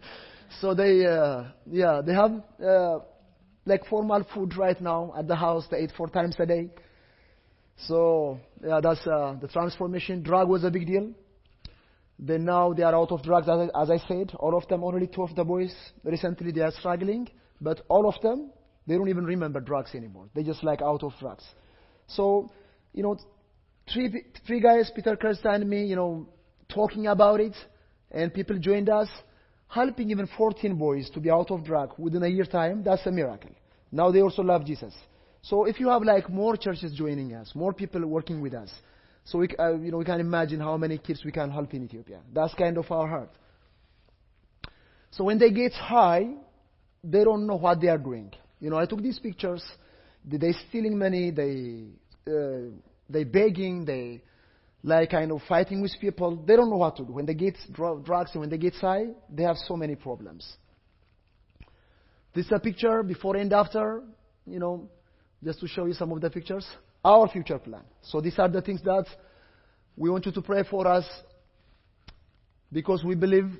so 0.60 0.74
they, 0.74 1.06
uh, 1.06 1.44
yeah, 1.70 2.00
they 2.04 2.12
have 2.12 2.32
uh, 2.60 2.98
like 3.64 3.86
formal 3.86 4.24
food 4.34 4.56
right 4.56 4.80
now 4.80 5.12
at 5.16 5.28
the 5.28 5.36
house. 5.36 5.64
They 5.70 5.82
eat 5.82 5.92
four 5.96 6.08
times 6.08 6.34
a 6.40 6.46
day. 6.46 6.68
So 7.86 8.40
yeah, 8.66 8.80
that's 8.82 9.06
uh, 9.06 9.36
the 9.40 9.46
transformation. 9.46 10.24
Drug 10.24 10.48
was 10.48 10.64
a 10.64 10.70
big 10.70 10.88
deal. 10.88 11.12
Then 12.18 12.44
now 12.44 12.72
they 12.72 12.82
are 12.82 12.96
out 12.96 13.12
of 13.12 13.22
drugs, 13.22 13.48
as 13.48 13.70
I, 13.72 13.82
as 13.82 13.90
I 13.90 13.98
said. 14.08 14.32
All 14.40 14.56
of 14.56 14.66
them, 14.66 14.82
only 14.82 15.06
two 15.06 15.22
of 15.22 15.36
the 15.36 15.44
boys 15.44 15.72
recently 16.02 16.50
they 16.50 16.62
are 16.62 16.72
struggling, 16.72 17.28
but 17.60 17.82
all 17.88 18.08
of 18.08 18.20
them 18.22 18.50
they 18.88 18.96
don't 18.96 19.08
even 19.08 19.24
remember 19.24 19.60
drugs 19.60 19.94
anymore. 19.94 20.28
They 20.34 20.42
just 20.42 20.64
like 20.64 20.82
out 20.82 21.02
of 21.04 21.12
drugs. 21.20 21.44
So 22.08 22.50
you 22.92 23.02
know, 23.02 23.16
three 23.92 24.24
three 24.46 24.60
guys, 24.60 24.90
Peter 24.94 25.16
Krista 25.16 25.54
and 25.54 25.68
me, 25.68 25.84
you 25.84 25.96
know, 25.96 26.28
talking 26.68 27.06
about 27.06 27.40
it, 27.40 27.54
and 28.10 28.32
people 28.32 28.58
joined 28.58 28.88
us, 28.88 29.08
helping 29.68 30.10
even 30.10 30.28
14 30.36 30.76
boys 30.76 31.10
to 31.10 31.20
be 31.20 31.30
out 31.30 31.50
of 31.50 31.64
drug 31.64 31.94
within 31.98 32.22
a 32.22 32.28
year 32.28 32.46
time. 32.46 32.82
That's 32.82 33.06
a 33.06 33.12
miracle. 33.12 33.50
Now 33.92 34.10
they 34.10 34.22
also 34.22 34.42
love 34.42 34.64
Jesus. 34.64 34.94
So 35.42 35.66
if 35.66 35.78
you 35.78 35.88
have 35.90 36.02
like 36.02 36.28
more 36.28 36.56
churches 36.56 36.92
joining 36.92 37.34
us, 37.34 37.52
more 37.54 37.72
people 37.72 38.04
working 38.06 38.40
with 38.40 38.54
us, 38.54 38.70
so 39.24 39.38
we, 39.38 39.48
uh, 39.58 39.74
you 39.74 39.90
know, 39.90 39.98
we 39.98 40.06
can 40.06 40.20
imagine 40.20 40.58
how 40.58 40.78
many 40.78 40.96
kids 40.96 41.22
we 41.22 41.32
can 41.32 41.50
help 41.50 41.74
in 41.74 41.84
Ethiopia. 41.84 42.20
That's 42.32 42.54
kind 42.54 42.78
of 42.78 42.90
our 42.90 43.06
heart. 43.06 43.30
So 45.10 45.24
when 45.24 45.38
they 45.38 45.50
get 45.50 45.72
high, 45.72 46.30
they 47.04 47.24
don't 47.24 47.46
know 47.46 47.56
what 47.56 47.80
they 47.80 47.88
are 47.88 47.98
doing. 47.98 48.32
You 48.60 48.70
know, 48.70 48.78
I 48.78 48.86
took 48.86 49.02
these 49.02 49.18
pictures. 49.18 49.64
They 50.24 50.52
stealing 50.68 50.98
money. 50.98 51.30
They 51.30 51.84
uh, 52.30 52.70
they 53.08 53.24
begging. 53.24 53.84
They 53.84 54.22
like 54.82 55.10
kind 55.10 55.32
of 55.32 55.40
fighting 55.48 55.80
with 55.80 55.92
people. 56.00 56.36
They 56.36 56.56
don't 56.56 56.70
know 56.70 56.76
what 56.76 56.96
to 56.96 57.04
do. 57.04 57.12
When 57.12 57.26
they 57.26 57.34
get 57.34 57.56
dr- 57.72 58.04
drugs 58.04 58.30
and 58.32 58.40
when 58.40 58.50
they 58.50 58.58
get 58.58 58.74
high, 58.74 59.06
they 59.30 59.42
have 59.42 59.56
so 59.56 59.76
many 59.76 59.94
problems. 59.94 60.46
This 62.34 62.46
is 62.46 62.52
a 62.52 62.58
picture 62.58 63.02
before 63.02 63.36
and 63.36 63.52
after. 63.52 64.02
You 64.46 64.58
know, 64.58 64.88
just 65.42 65.60
to 65.60 65.68
show 65.68 65.86
you 65.86 65.94
some 65.94 66.12
of 66.12 66.20
the 66.20 66.30
pictures. 66.30 66.66
Our 67.04 67.28
future 67.28 67.58
plan. 67.58 67.82
So 68.02 68.20
these 68.20 68.38
are 68.38 68.48
the 68.48 68.60
things 68.60 68.82
that 68.82 69.06
we 69.96 70.10
want 70.10 70.26
you 70.26 70.32
to 70.32 70.42
pray 70.42 70.64
for 70.68 70.86
us 70.86 71.04
because 72.72 73.04
we 73.04 73.14
believe 73.14 73.50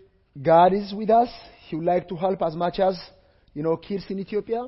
God 0.40 0.72
is 0.72 0.92
with 0.92 1.10
us. 1.10 1.28
He 1.68 1.76
would 1.76 1.84
like 1.84 2.08
to 2.08 2.16
help 2.16 2.42
as 2.42 2.54
much 2.54 2.78
as, 2.78 2.98
you 3.54 3.62
know, 3.62 3.76
kids 3.76 4.04
in 4.08 4.18
Ethiopia. 4.18 4.66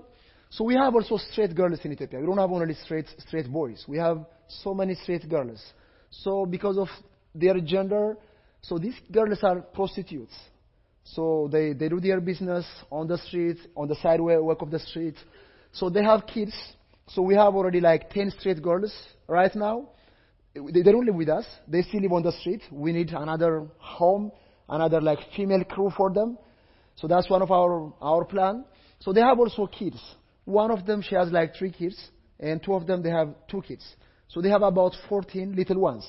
So 0.51 0.65
we 0.65 0.75
have 0.75 0.95
also 0.95 1.17
straight 1.17 1.55
girls 1.55 1.79
in 1.85 1.93
Ethiopia. 1.93 2.21
We 2.21 2.27
don't 2.27 2.39
have 2.39 2.51
only 2.51 2.75
straight, 2.75 3.07
straight 3.27 3.51
boys. 3.51 3.85
We 3.89 3.99
have 3.99 4.27
so 4.49 4.75
many 4.75 4.95
straight 4.97 5.29
girls. 5.29 5.65
So 6.11 6.45
because 6.45 6.77
of 6.77 6.89
their 7.35 7.59
gender, 7.61 8.17
so 8.63 8.77
these 8.77 8.97
girls 9.11 9.39
are 9.43 9.61
prostitutes. 9.61 10.35
So 11.05 11.49
they, 11.51 11.73
they 11.73 11.89
do 11.89 12.01
their 12.01 12.21
business 12.21 12.67
on 12.91 13.07
the 13.07 13.17
street, 13.19 13.59
on 13.77 13.89
the 13.89 13.97
sidewalk 13.97 14.61
of 14.61 14.71
the 14.71 14.81
street. 14.81 15.15
So 15.73 15.89
they 15.89 16.03
have 16.03 16.27
kids 16.27 16.53
so 17.15 17.23
we 17.23 17.35
have 17.35 17.55
already 17.55 17.81
like 17.81 18.11
10 18.11 18.33
straight 18.39 18.63
girls 18.63 18.95
right 19.27 19.55
now. 19.55 19.89
They, 20.55 20.83
they 20.83 20.93
don't 20.93 21.05
live 21.05 21.17
with 21.17 21.29
us. 21.29 21.45
They 21.67 21.83
still 21.83 22.03
live 22.03 22.13
on 22.13 22.23
the 22.23 22.33
street. 22.33 22.63
We 22.71 22.93
need 22.93 23.11
another 23.11 23.67
home, 23.79 24.31
another 24.69 25.01
like 25.01 25.19
female 25.35 25.65
crew 25.65 25.91
for 25.97 26.13
them. 26.13 26.39
So 26.97 27.09
that's 27.09 27.29
one 27.29 27.43
of 27.43 27.51
our, 27.51 27.93
our 28.01 28.25
plan. 28.25 28.65
So 29.01 29.13
they 29.13 29.21
have 29.21 29.39
also 29.39 29.67
kids. 29.67 29.99
One 30.51 30.73
of 30.73 30.85
them, 30.85 31.01
she 31.01 31.15
has 31.15 31.31
like 31.31 31.55
three 31.55 31.71
kids, 31.71 31.97
and 32.41 32.61
two 32.63 32.75
of 32.75 32.87
them, 32.87 33.03
they 33.03 33.11
have 33.11 33.35
two 33.49 33.63
kids. 33.63 33.85
So 34.29 34.41
they 34.41 34.49
have 34.49 34.63
about 34.63 34.95
14 35.09 35.55
little 35.55 35.79
ones. 35.79 36.05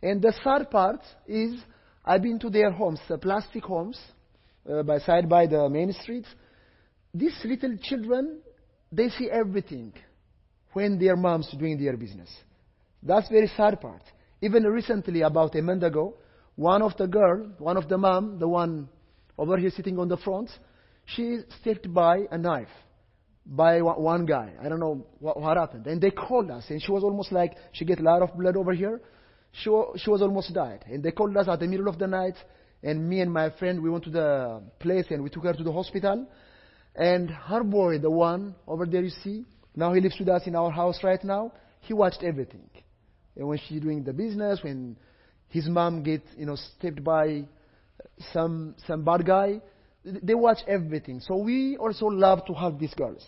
And 0.00 0.22
the 0.22 0.32
third 0.44 0.70
part 0.70 1.00
is, 1.26 1.60
I've 2.04 2.22
been 2.22 2.38
to 2.40 2.50
their 2.50 2.70
homes, 2.70 3.00
the 3.08 3.18
plastic 3.18 3.64
homes, 3.64 3.98
uh, 4.70 4.84
by 4.84 4.98
side 4.98 5.28
by 5.28 5.46
the 5.46 5.68
main 5.68 5.92
street. 5.92 6.26
These 7.12 7.36
little 7.44 7.76
children, 7.82 8.40
they 8.92 9.08
see 9.08 9.28
everything 9.28 9.92
when 10.72 10.98
their 10.98 11.16
moms 11.16 11.52
doing 11.58 11.76
their 11.76 11.96
business. 11.96 12.30
That's 13.02 13.28
very 13.28 13.50
sad 13.56 13.80
part. 13.80 14.02
Even 14.40 14.62
recently, 14.62 15.22
about 15.22 15.56
a 15.56 15.62
month 15.62 15.82
ago, 15.82 16.14
one 16.54 16.82
of 16.82 16.96
the 16.96 17.08
girl, 17.08 17.50
one 17.58 17.76
of 17.76 17.88
the 17.88 17.98
mom, 17.98 18.38
the 18.38 18.48
one 18.48 18.88
over 19.36 19.56
here 19.56 19.70
sitting 19.70 19.98
on 19.98 20.08
the 20.08 20.16
front, 20.18 20.50
she 21.04 21.38
stepped 21.60 21.92
by 21.92 22.20
a 22.30 22.38
knife 22.38 22.68
by 23.44 23.82
one 23.82 24.26
guy. 24.26 24.52
I 24.62 24.68
don't 24.68 24.80
know 24.80 25.06
what, 25.18 25.40
what 25.40 25.56
happened. 25.56 25.86
And 25.86 26.00
they 26.00 26.10
called 26.10 26.50
us, 26.50 26.64
and 26.68 26.80
she 26.82 26.90
was 26.90 27.02
almost 27.02 27.32
like 27.32 27.56
she 27.72 27.84
get 27.84 28.00
a 28.00 28.02
lot 28.02 28.22
of 28.22 28.36
blood 28.36 28.56
over 28.56 28.72
here. 28.72 29.00
She, 29.52 29.70
she 29.96 30.10
was 30.10 30.22
almost 30.22 30.54
died. 30.54 30.84
And 30.86 31.02
they 31.02 31.10
called 31.10 31.36
us 31.36 31.48
at 31.48 31.60
the 31.60 31.66
middle 31.66 31.88
of 31.88 31.98
the 31.98 32.06
night, 32.06 32.36
and 32.82 33.08
me 33.08 33.20
and 33.20 33.32
my 33.32 33.50
friend, 33.50 33.82
we 33.82 33.90
went 33.90 34.04
to 34.04 34.10
the 34.10 34.62
place 34.80 35.06
and 35.10 35.22
we 35.22 35.30
took 35.30 35.44
her 35.44 35.52
to 35.52 35.62
the 35.62 35.72
hospital. 35.72 36.26
And 36.94 37.30
her 37.30 37.62
boy, 37.62 37.98
the 37.98 38.10
one 38.10 38.54
over 38.66 38.86
there 38.86 39.02
you 39.02 39.10
see, 39.22 39.44
now 39.74 39.92
he 39.92 40.00
lives 40.00 40.16
with 40.18 40.28
us 40.28 40.42
in 40.46 40.54
our 40.54 40.70
house 40.70 40.98
right 41.02 41.22
now. 41.24 41.52
He 41.80 41.94
watched 41.94 42.22
everything. 42.22 42.68
And 43.36 43.48
when 43.48 43.58
she's 43.66 43.80
doing 43.80 44.04
the 44.04 44.12
business, 44.12 44.60
when 44.62 44.96
his 45.48 45.68
mom 45.68 46.02
gets, 46.02 46.26
you 46.36 46.46
know, 46.46 46.56
stepped 46.56 47.02
by 47.02 47.44
some 48.32 48.74
some 48.86 49.04
bad 49.04 49.24
guy, 49.24 49.60
they 50.04 50.34
watch 50.34 50.58
everything. 50.66 51.20
So 51.20 51.36
we 51.36 51.76
also 51.76 52.06
love 52.06 52.44
to 52.46 52.54
help 52.54 52.78
these 52.78 52.94
girls. 52.94 53.24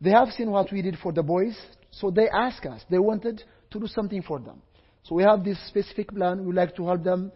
They 0.00 0.10
have 0.10 0.28
seen 0.30 0.50
what 0.50 0.70
we 0.72 0.82
did 0.82 0.96
for 1.02 1.12
the 1.12 1.22
boys, 1.22 1.58
so 1.90 2.10
they 2.10 2.28
ask 2.28 2.64
us. 2.66 2.82
They 2.90 2.98
wanted 2.98 3.42
to 3.70 3.80
do 3.80 3.86
something 3.86 4.22
for 4.22 4.38
them. 4.38 4.62
So 5.02 5.14
we 5.14 5.22
have 5.22 5.44
this 5.44 5.58
specific 5.68 6.14
plan. 6.14 6.44
We 6.44 6.52
like 6.52 6.76
to 6.76 6.86
help 6.86 7.02
them 7.02 7.32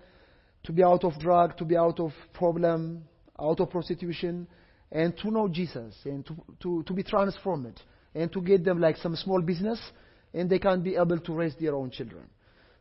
to 0.64 0.72
be 0.72 0.84
out 0.84 1.04
of 1.04 1.18
drug, 1.18 1.56
to 1.56 1.64
be 1.64 1.76
out 1.76 1.98
of 1.98 2.12
problem, 2.34 3.04
out 3.40 3.60
of 3.60 3.70
prostitution, 3.70 4.46
and 4.92 5.16
to 5.18 5.30
know 5.30 5.48
Jesus 5.48 5.94
and 6.04 6.24
to, 6.26 6.36
to, 6.60 6.82
to 6.86 6.92
be 6.92 7.02
transformed 7.02 7.80
and 8.14 8.30
to 8.32 8.40
get 8.42 8.62
them 8.64 8.78
like 8.78 8.98
some 8.98 9.16
small 9.16 9.40
business 9.40 9.80
and 10.34 10.48
they 10.48 10.58
can 10.58 10.82
be 10.82 10.96
able 10.96 11.18
to 11.18 11.32
raise 11.32 11.54
their 11.58 11.74
own 11.74 11.90
children. 11.90 12.24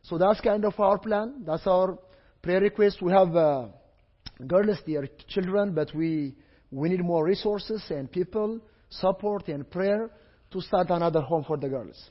So 0.02 0.18
that's 0.18 0.40
kind 0.40 0.64
of 0.64 0.78
our 0.78 0.98
plan. 0.98 1.42
That's 1.46 1.66
our 1.66 1.98
prayer 2.42 2.60
request. 2.60 3.00
We 3.00 3.12
have 3.12 3.34
uh, 3.34 3.68
girls, 4.46 4.78
are 4.88 5.08
children, 5.28 5.72
but 5.74 5.94
we, 5.94 6.34
we 6.70 6.88
need 6.88 7.04
more 7.04 7.24
resources 7.24 7.82
and 7.90 8.10
people, 8.10 8.60
support 8.90 9.48
and 9.48 9.68
prayer 9.70 10.10
to 10.50 10.60
start 10.60 10.90
another 10.90 11.20
home 11.20 11.44
for 11.44 11.56
the 11.56 11.68
girls. 11.68 12.10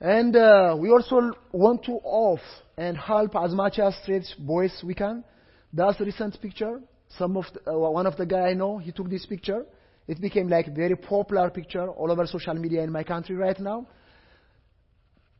And 0.00 0.36
uh, 0.36 0.76
we 0.78 0.90
also 0.90 1.32
want 1.52 1.84
to 1.84 1.92
off 1.92 2.40
and 2.76 2.96
help 2.96 3.34
as 3.36 3.52
much 3.52 3.78
as 3.78 3.96
straight 4.02 4.26
boys 4.38 4.82
we 4.84 4.94
can. 4.94 5.24
That's 5.72 5.98
a 6.00 6.04
recent 6.04 6.40
picture. 6.40 6.80
Some 7.18 7.36
of 7.36 7.44
the, 7.54 7.72
uh, 7.72 7.78
one 7.78 8.06
of 8.06 8.16
the 8.16 8.26
guy 8.26 8.50
I 8.50 8.54
know, 8.54 8.78
he 8.78 8.92
took 8.92 9.08
this 9.08 9.24
picture. 9.24 9.64
It 10.06 10.20
became 10.20 10.48
like 10.48 10.68
a 10.68 10.70
very 10.70 10.96
popular 10.96 11.50
picture 11.50 11.88
all 11.88 12.12
over 12.12 12.26
social 12.26 12.54
media 12.54 12.82
in 12.82 12.92
my 12.92 13.04
country 13.04 13.36
right 13.36 13.58
now. 13.58 13.86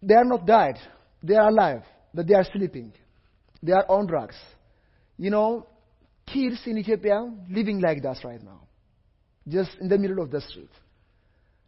They 0.02 0.14
are 0.14 0.24
not 0.24 0.46
dead. 0.46 0.78
They 1.22 1.34
are 1.34 1.48
alive, 1.48 1.82
but 2.14 2.26
they 2.26 2.34
are 2.34 2.44
sleeping. 2.44 2.92
They 3.62 3.72
are 3.72 3.84
on 3.88 4.06
drugs. 4.06 4.36
You 5.16 5.30
know, 5.30 5.66
kids 6.26 6.60
in 6.66 6.78
Ethiopia 6.78 7.32
living 7.50 7.80
like 7.80 8.02
that 8.02 8.18
right 8.24 8.42
now. 8.42 8.62
Just 9.48 9.70
in 9.80 9.88
the 9.88 9.98
middle 9.98 10.22
of 10.22 10.30
the 10.30 10.40
street. 10.40 10.70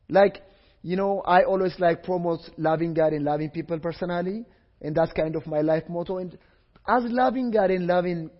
Like, 0.08 0.42
you 0.82 0.96
know, 0.96 1.20
I 1.20 1.44
always 1.44 1.74
like 1.78 2.02
promote 2.02 2.40
loving 2.56 2.94
God 2.94 3.12
and 3.12 3.24
loving 3.24 3.50
people 3.50 3.78
personally, 3.78 4.44
and 4.80 4.94
that's 4.94 5.12
kind 5.12 5.36
of 5.36 5.46
my 5.46 5.60
life 5.60 5.84
motto. 5.88 6.18
And 6.18 6.36
as 6.86 7.02
loving 7.04 7.50
God 7.50 7.70
and 7.70 7.86
loving 7.86 8.30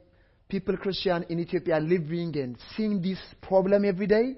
people 0.49 0.77
Christian 0.77 1.25
in 1.29 1.39
Ethiopia 1.41 1.79
living 1.79 2.37
and 2.37 2.57
seeing 2.77 3.03
this 3.03 3.19
problem 3.43 3.85
every 3.85 4.07
day, 4.07 4.37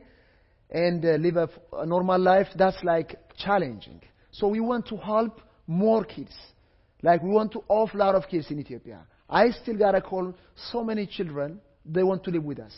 and 0.71 1.05
uh, 1.05 1.09
live 1.17 1.37
a, 1.37 1.49
a 1.79 1.87
normal 1.87 2.21
life, 2.21 2.47
that's 2.57 2.83
like 2.85 3.19
challenging. 3.37 4.01
So 4.31 4.49
we 4.49 4.61
want 4.61 4.87
to 4.89 4.97
help 4.97 5.41
more 5.67 6.05
kids. 6.05 6.35
Like 7.03 7.23
we 7.23 7.31
want 7.31 7.53
to 7.53 7.65
off 7.69 7.95
a 7.95 7.97
lot 7.97 8.15
of 8.15 8.29
kids 8.29 8.51
in 8.51 8.61
Ethiopia. 8.61 9.07
I 9.31 9.51
still 9.51 9.79
gotta 9.79 10.01
call 10.01 10.35
so 10.73 10.83
many 10.83 11.07
children, 11.07 11.61
they 11.87 12.03
want 12.03 12.25
to 12.25 12.31
live 12.31 12.45
with 12.45 12.59
us. 12.59 12.75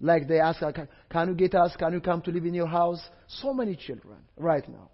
Like 0.00 0.28
they 0.28 0.38
ask, 0.38 0.60
can, 0.60 0.88
can 1.08 1.28
you 1.28 1.34
get 1.34 1.54
us? 1.54 1.74
Can 1.76 1.92
you 1.92 2.00
come 2.00 2.20
to 2.22 2.30
live 2.30 2.44
in 2.44 2.54
your 2.54 2.66
house? 2.66 3.00
So 3.26 3.54
many 3.54 3.74
children 3.74 4.18
right 4.36 4.68
now. 4.68 4.90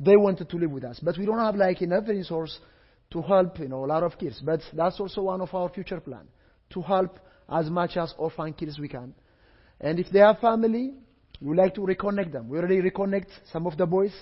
They 0.00 0.16
wanted 0.16 0.48
to 0.48 0.56
live 0.56 0.70
with 0.70 0.84
us. 0.84 0.98
But 1.00 1.18
we 1.18 1.26
don't 1.26 1.38
have 1.38 1.56
like 1.56 1.82
enough 1.82 2.08
resource 2.08 2.58
to 3.12 3.22
help, 3.22 3.58
you 3.58 3.68
know, 3.68 3.84
a 3.84 3.86
lot 3.86 4.02
of 4.02 4.18
kids. 4.18 4.40
But 4.44 4.60
that's 4.72 4.98
also 4.98 5.22
one 5.22 5.40
of 5.40 5.54
our 5.54 5.68
future 5.68 6.00
plan. 6.00 6.26
To 6.70 6.80
help 6.80 7.18
as 7.48 7.68
much 7.68 7.96
as 7.96 8.14
orphan 8.16 8.52
kids 8.54 8.78
we 8.78 8.88
can. 8.88 9.14
And 9.80 9.98
if 9.98 10.10
they 10.10 10.20
have 10.20 10.38
family, 10.38 10.94
we 11.40 11.56
like 11.56 11.74
to 11.74 11.82
reconnect 11.82 12.32
them. 12.32 12.48
We 12.48 12.58
already 12.58 12.80
reconnect 12.80 13.28
some 13.52 13.66
of 13.66 13.76
the 13.76 13.86
boys. 13.86 14.12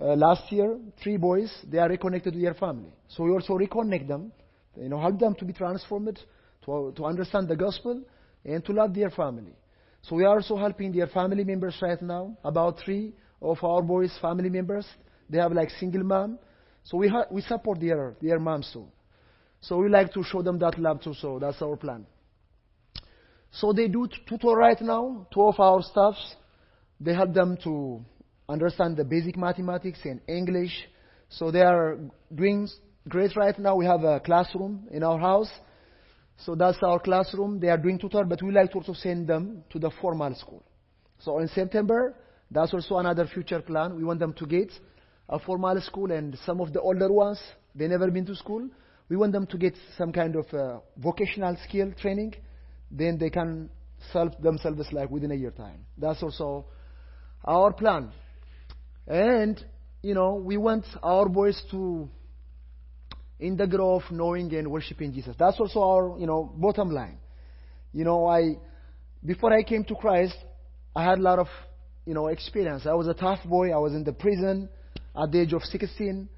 Uh, 0.00 0.14
last 0.14 0.50
year, 0.52 0.78
three 1.02 1.16
boys, 1.16 1.52
they 1.66 1.78
are 1.78 1.88
reconnected 1.88 2.32
to 2.34 2.38
their 2.38 2.54
family. 2.54 2.92
So 3.08 3.24
we 3.24 3.30
also 3.30 3.58
reconnect 3.58 4.08
them, 4.08 4.32
you 4.76 4.88
know, 4.88 5.00
help 5.00 5.18
them 5.18 5.34
to 5.36 5.44
be 5.44 5.52
transformed, 5.52 6.20
to, 6.64 6.92
to 6.96 7.04
understand 7.04 7.48
the 7.48 7.56
gospel, 7.56 8.02
and 8.44 8.64
to 8.64 8.72
love 8.72 8.94
their 8.94 9.10
family. 9.10 9.54
So 10.02 10.16
we 10.16 10.24
are 10.24 10.36
also 10.36 10.56
helping 10.56 10.92
their 10.92 11.06
family 11.08 11.44
members 11.44 11.76
right 11.82 12.00
now. 12.00 12.36
About 12.44 12.78
three 12.84 13.12
of 13.42 13.62
our 13.62 13.82
boys' 13.82 14.16
family 14.20 14.48
members, 14.48 14.86
they 15.28 15.38
have 15.38 15.52
like 15.52 15.70
single 15.70 16.02
mom. 16.04 16.38
So 16.84 16.96
we, 16.96 17.08
ha- 17.08 17.26
we 17.30 17.42
support 17.42 17.80
their, 17.80 18.16
their 18.20 18.38
moms 18.38 18.70
too. 18.72 18.86
So 19.60 19.76
we 19.76 19.88
like 19.88 20.12
to 20.14 20.22
show 20.24 20.42
them 20.42 20.58
that 20.60 20.78
love 20.78 21.02
too, 21.02 21.14
so 21.14 21.38
that's 21.38 21.60
our 21.60 21.76
plan. 21.76 22.06
So 23.52 23.72
they 23.72 23.88
do 23.88 24.08
tutor 24.28 24.54
right 24.54 24.80
now, 24.80 25.26
two 25.32 25.42
of 25.42 25.58
our 25.60 25.82
staffs. 25.82 26.36
They 26.98 27.12
help 27.12 27.34
them 27.34 27.58
to 27.64 28.02
understand 28.48 28.96
the 28.96 29.04
basic 29.04 29.36
mathematics 29.36 29.98
and 30.04 30.20
English. 30.28 30.72
So 31.28 31.50
they 31.50 31.60
are 31.60 31.98
doing 32.34 32.68
great 33.08 33.36
right 33.36 33.58
now. 33.58 33.76
We 33.76 33.86
have 33.86 34.04
a 34.04 34.20
classroom 34.20 34.86
in 34.90 35.02
our 35.02 35.18
house. 35.18 35.50
So 36.38 36.54
that's 36.54 36.78
our 36.82 36.98
classroom. 36.98 37.60
They 37.60 37.68
are 37.68 37.76
doing 37.76 37.98
tutor, 37.98 38.24
but 38.24 38.42
we 38.42 38.50
like 38.50 38.70
to 38.72 38.78
also 38.78 38.94
send 38.94 39.26
them 39.26 39.64
to 39.70 39.78
the 39.78 39.90
formal 40.00 40.34
school. 40.34 40.62
So 41.18 41.38
in 41.38 41.48
September, 41.48 42.14
that's 42.50 42.72
also 42.72 42.96
another 42.96 43.26
future 43.26 43.60
plan. 43.60 43.96
We 43.96 44.04
want 44.04 44.20
them 44.20 44.32
to 44.34 44.46
get 44.46 44.72
a 45.28 45.38
formal 45.38 45.80
school 45.80 46.10
and 46.10 46.36
some 46.44 46.60
of 46.60 46.72
the 46.72 46.80
older 46.80 47.12
ones, 47.12 47.40
they 47.74 47.86
never 47.86 48.10
been 48.10 48.26
to 48.26 48.34
school. 48.34 48.68
We 49.08 49.16
want 49.16 49.32
them 49.32 49.46
to 49.46 49.58
get 49.58 49.74
some 49.96 50.12
kind 50.12 50.36
of 50.36 50.46
uh, 50.54 50.78
vocational 50.96 51.56
skill 51.68 51.92
training. 52.00 52.34
Then 52.90 53.18
they 53.18 53.30
can 53.30 53.70
help 54.12 54.40
themselves 54.40 54.92
like 54.92 55.10
within 55.10 55.30
a 55.30 55.34
year 55.34 55.50
time. 55.50 55.84
That's 55.98 56.22
also 56.22 56.66
our 57.44 57.72
plan. 57.72 58.12
And, 59.06 59.62
you 60.02 60.14
know, 60.14 60.34
we 60.34 60.56
want 60.56 60.84
our 61.02 61.28
boys 61.28 61.60
to 61.70 62.08
in 63.40 63.56
the 63.56 63.66
grove 63.66 64.02
knowing 64.10 64.54
and 64.54 64.70
worshiping 64.70 65.12
Jesus. 65.12 65.34
That's 65.38 65.58
also 65.58 65.80
our, 65.82 66.18
you 66.18 66.26
know, 66.26 66.52
bottom 66.56 66.90
line. 66.90 67.18
You 67.92 68.04
know, 68.04 68.26
I, 68.26 68.56
before 69.24 69.52
I 69.52 69.62
came 69.62 69.84
to 69.84 69.94
Christ, 69.94 70.36
I 70.94 71.04
had 71.04 71.18
a 71.18 71.22
lot 71.22 71.38
of, 71.38 71.48
you 72.06 72.14
know, 72.14 72.28
experience. 72.28 72.86
I 72.86 72.94
was 72.94 73.08
a 73.08 73.14
tough 73.14 73.40
boy. 73.44 73.72
I 73.72 73.78
was 73.78 73.94
in 73.94 74.04
the 74.04 74.12
prison 74.12 74.68
at 75.16 75.32
the 75.32 75.40
age 75.40 75.52
of 75.52 75.62
16. 75.62 76.28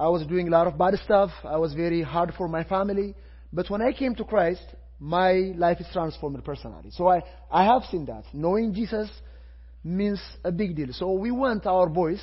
I 0.00 0.08
was 0.08 0.26
doing 0.26 0.48
a 0.48 0.50
lot 0.50 0.66
of 0.66 0.78
bad 0.78 0.94
stuff. 1.04 1.30
I 1.44 1.56
was 1.58 1.74
very 1.74 2.02
hard 2.02 2.32
for 2.36 2.48
my 2.48 2.64
family. 2.64 3.14
But 3.52 3.68
when 3.70 3.82
I 3.82 3.92
came 3.92 4.14
to 4.16 4.24
Christ, 4.24 4.64
my 5.00 5.52
life 5.56 5.80
is 5.80 5.86
transformed 5.92 6.44
personally. 6.44 6.90
So 6.90 7.08
I, 7.08 7.22
I 7.50 7.64
have 7.64 7.82
seen 7.90 8.06
that. 8.06 8.24
Knowing 8.32 8.74
Jesus 8.74 9.10
means 9.84 10.20
a 10.44 10.52
big 10.52 10.76
deal. 10.76 10.88
So 10.92 11.12
we 11.12 11.30
want 11.30 11.66
our 11.66 11.88
boys 11.88 12.22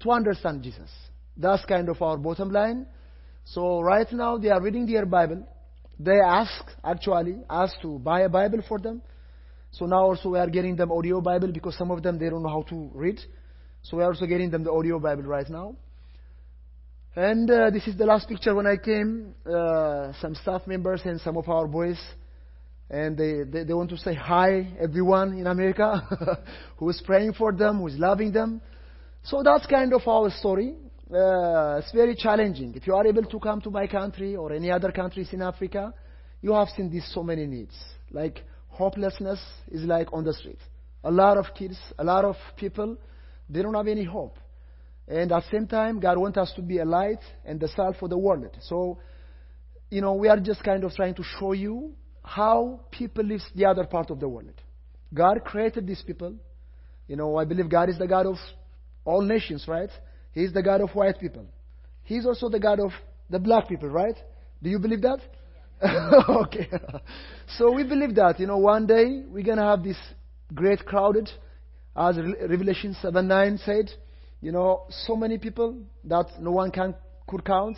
to 0.00 0.10
understand 0.10 0.62
Jesus. 0.62 0.90
That's 1.36 1.64
kind 1.64 1.88
of 1.88 2.00
our 2.02 2.16
bottom 2.16 2.50
line. 2.50 2.86
So 3.44 3.80
right 3.80 4.10
now 4.12 4.38
they 4.38 4.48
are 4.48 4.60
reading 4.60 4.86
their 4.86 5.06
Bible. 5.06 5.46
They 5.98 6.18
ask, 6.18 6.64
actually, 6.82 7.36
ask 7.48 7.80
to 7.82 7.98
buy 7.98 8.22
a 8.22 8.28
Bible 8.28 8.62
for 8.66 8.78
them. 8.78 9.02
So 9.70 9.86
now 9.86 10.04
also 10.04 10.30
we 10.30 10.38
are 10.38 10.48
getting 10.48 10.76
them 10.76 10.92
audio 10.92 11.20
Bible 11.20 11.52
because 11.52 11.76
some 11.76 11.90
of 11.90 12.02
them 12.02 12.18
they 12.18 12.30
don't 12.30 12.42
know 12.42 12.48
how 12.48 12.62
to 12.62 12.90
read. 12.94 13.20
So 13.82 13.96
we 13.96 14.02
are 14.02 14.08
also 14.08 14.26
getting 14.26 14.50
them 14.50 14.64
the 14.64 14.72
audio 14.72 14.98
Bible 14.98 15.24
right 15.24 15.48
now. 15.48 15.76
And 17.16 17.48
uh, 17.48 17.70
this 17.70 17.86
is 17.86 17.96
the 17.96 18.06
last 18.06 18.28
picture 18.28 18.54
when 18.54 18.66
I 18.66 18.76
came. 18.76 19.34
Uh, 19.46 20.12
some 20.20 20.34
staff 20.34 20.66
members 20.66 21.02
and 21.04 21.20
some 21.20 21.36
of 21.36 21.48
our 21.48 21.68
boys, 21.68 22.00
and 22.90 23.16
they, 23.16 23.42
they, 23.44 23.64
they 23.64 23.74
want 23.74 23.90
to 23.90 23.96
say 23.96 24.14
hi 24.14 24.68
everyone 24.80 25.38
in 25.38 25.46
America 25.46 26.02
who 26.78 26.88
is 26.88 27.00
praying 27.04 27.34
for 27.34 27.52
them, 27.52 27.78
who 27.78 27.86
is 27.86 27.98
loving 27.98 28.32
them. 28.32 28.60
So 29.22 29.42
that's 29.44 29.66
kind 29.66 29.92
of 29.92 30.06
our 30.08 30.30
story. 30.30 30.74
Uh, 31.12 31.80
it's 31.82 31.92
very 31.92 32.14
challenging. 32.14 32.74
If 32.74 32.86
you 32.86 32.94
are 32.94 33.06
able 33.06 33.24
to 33.24 33.38
come 33.38 33.60
to 33.62 33.70
my 33.70 33.86
country 33.86 34.36
or 34.36 34.52
any 34.52 34.70
other 34.70 34.90
countries 34.90 35.28
in 35.32 35.42
Africa, 35.42 35.92
you 36.40 36.52
have 36.52 36.68
seen 36.70 36.90
these 36.90 37.10
so 37.12 37.22
many 37.22 37.46
needs. 37.46 37.74
Like 38.10 38.42
hopelessness 38.68 39.40
is 39.68 39.82
like 39.82 40.12
on 40.12 40.24
the 40.24 40.32
street. 40.32 40.58
A 41.04 41.10
lot 41.10 41.36
of 41.36 41.46
kids, 41.54 41.78
a 41.98 42.04
lot 42.04 42.24
of 42.24 42.36
people, 42.56 42.96
they 43.50 43.60
don't 43.60 43.74
have 43.74 43.86
any 43.86 44.04
hope. 44.04 44.38
And 45.06 45.30
at 45.30 45.42
the 45.42 45.50
same 45.50 45.66
time, 45.66 46.00
God 46.00 46.16
wants 46.16 46.38
us 46.38 46.52
to 46.56 46.62
be 46.62 46.78
a 46.78 46.84
light 46.86 47.20
and 47.44 47.60
the 47.60 47.68
salt 47.68 47.96
for 48.00 48.08
the 48.08 48.16
world. 48.16 48.56
So, 48.62 48.98
you 49.90 50.00
know, 50.00 50.14
we 50.14 50.28
are 50.28 50.40
just 50.40 50.64
kind 50.64 50.82
of 50.84 50.92
trying 50.92 51.14
to 51.16 51.22
show 51.38 51.52
you 51.52 51.92
how 52.22 52.80
people 52.90 53.24
live 53.24 53.42
the 53.54 53.66
other 53.66 53.84
part 53.84 54.10
of 54.10 54.18
the 54.20 54.28
world. 54.28 54.54
God 55.12 55.44
created 55.44 55.86
these 55.86 56.02
people. 56.06 56.34
You 57.06 57.16
know, 57.16 57.36
I 57.36 57.44
believe 57.44 57.68
God 57.68 57.90
is 57.90 57.98
the 57.98 58.06
God 58.06 58.24
of 58.24 58.36
all 59.04 59.20
nations, 59.20 59.66
right? 59.68 59.90
He 60.34 60.42
is 60.42 60.52
the 60.52 60.62
God 60.62 60.80
of 60.80 60.90
white 60.90 61.18
people. 61.18 61.46
He's 62.02 62.26
also 62.26 62.48
the 62.48 62.58
God 62.58 62.80
of 62.80 62.90
the 63.30 63.38
black 63.38 63.68
people, 63.68 63.88
right? 63.88 64.16
Do 64.62 64.68
you 64.68 64.78
believe 64.78 65.02
that? 65.02 65.20
okay. 66.28 66.68
so 67.56 67.72
we 67.72 67.84
believe 67.84 68.14
that, 68.16 68.40
you 68.40 68.46
know, 68.46 68.58
one 68.58 68.86
day 68.86 69.22
we're 69.28 69.44
going 69.44 69.58
to 69.58 69.64
have 69.64 69.82
this 69.82 69.96
great 70.52 70.84
crowded, 70.84 71.30
as 71.96 72.18
Revelation 72.18 72.96
7 73.00 73.26
9 73.26 73.58
said, 73.64 73.90
you 74.40 74.52
know, 74.52 74.86
so 75.06 75.16
many 75.16 75.38
people 75.38 75.78
that 76.04 76.26
no 76.40 76.50
one 76.50 76.70
can 76.70 76.94
could 77.26 77.44
count 77.44 77.76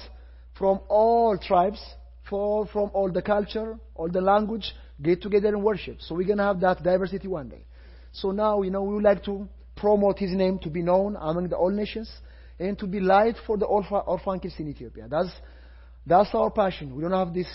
from 0.58 0.80
all 0.88 1.38
tribes, 1.38 1.80
for, 2.28 2.66
from 2.66 2.90
all 2.94 3.12
the 3.12 3.22
culture, 3.22 3.78
all 3.94 4.08
the 4.08 4.20
language, 4.20 4.74
get 5.00 5.22
together 5.22 5.48
and 5.48 5.62
worship. 5.62 5.98
So 6.00 6.14
we're 6.14 6.26
going 6.26 6.38
to 6.38 6.44
have 6.44 6.60
that 6.60 6.82
diversity 6.82 7.28
one 7.28 7.48
day. 7.48 7.64
So 8.12 8.30
now, 8.30 8.62
you 8.62 8.70
know, 8.70 8.82
we 8.82 8.94
would 8.94 9.04
like 9.04 9.22
to 9.24 9.46
promote 9.76 10.18
his 10.18 10.32
name 10.32 10.58
to 10.60 10.70
be 10.70 10.82
known 10.82 11.16
among 11.20 11.48
the 11.50 11.56
all 11.56 11.70
nations 11.70 12.10
and 12.58 12.78
to 12.78 12.86
be 12.86 13.00
light 13.00 13.36
for 13.46 13.56
the 13.56 13.66
orphan 13.66 14.40
kids 14.40 14.54
in 14.58 14.68
Ethiopia. 14.68 15.06
That's, 15.08 15.30
that's 16.06 16.30
our 16.34 16.50
passion. 16.50 16.94
We 16.94 17.02
don't 17.02 17.12
have 17.12 17.34
this, 17.34 17.48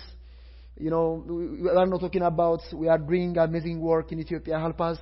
you 0.77 0.89
know, 0.89 1.23
we 1.27 1.69
are 1.69 1.85
not 1.85 1.99
talking 1.99 2.21
about 2.21 2.61
we 2.73 2.87
are 2.87 2.97
doing 2.97 3.37
amazing 3.37 3.79
work 3.79 4.11
in 4.11 4.19
Ethiopia, 4.19 4.59
help 4.59 4.79
us. 4.81 4.97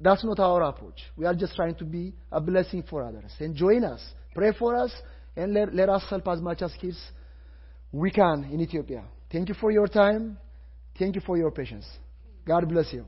That's 0.00 0.24
not 0.24 0.40
our 0.40 0.62
approach. 0.62 1.00
We 1.16 1.26
are 1.26 1.34
just 1.34 1.54
trying 1.54 1.76
to 1.76 1.84
be 1.84 2.12
a 2.30 2.40
blessing 2.40 2.82
for 2.88 3.04
others. 3.04 3.32
And 3.38 3.54
join 3.54 3.84
us, 3.84 4.02
pray 4.34 4.52
for 4.58 4.74
us, 4.74 4.92
and 5.36 5.54
let, 5.54 5.74
let 5.74 5.88
us 5.88 6.04
help 6.10 6.26
as 6.28 6.40
much 6.40 6.62
as 6.62 6.72
kids 6.80 6.98
we 7.92 8.10
can 8.10 8.48
in 8.52 8.60
Ethiopia. 8.60 9.04
Thank 9.30 9.48
you 9.48 9.54
for 9.54 9.70
your 9.70 9.86
time. 9.86 10.38
Thank 10.98 11.14
you 11.14 11.20
for 11.20 11.36
your 11.36 11.50
patience. 11.50 11.86
God 12.44 12.68
bless 12.68 12.92
you. 12.92 13.06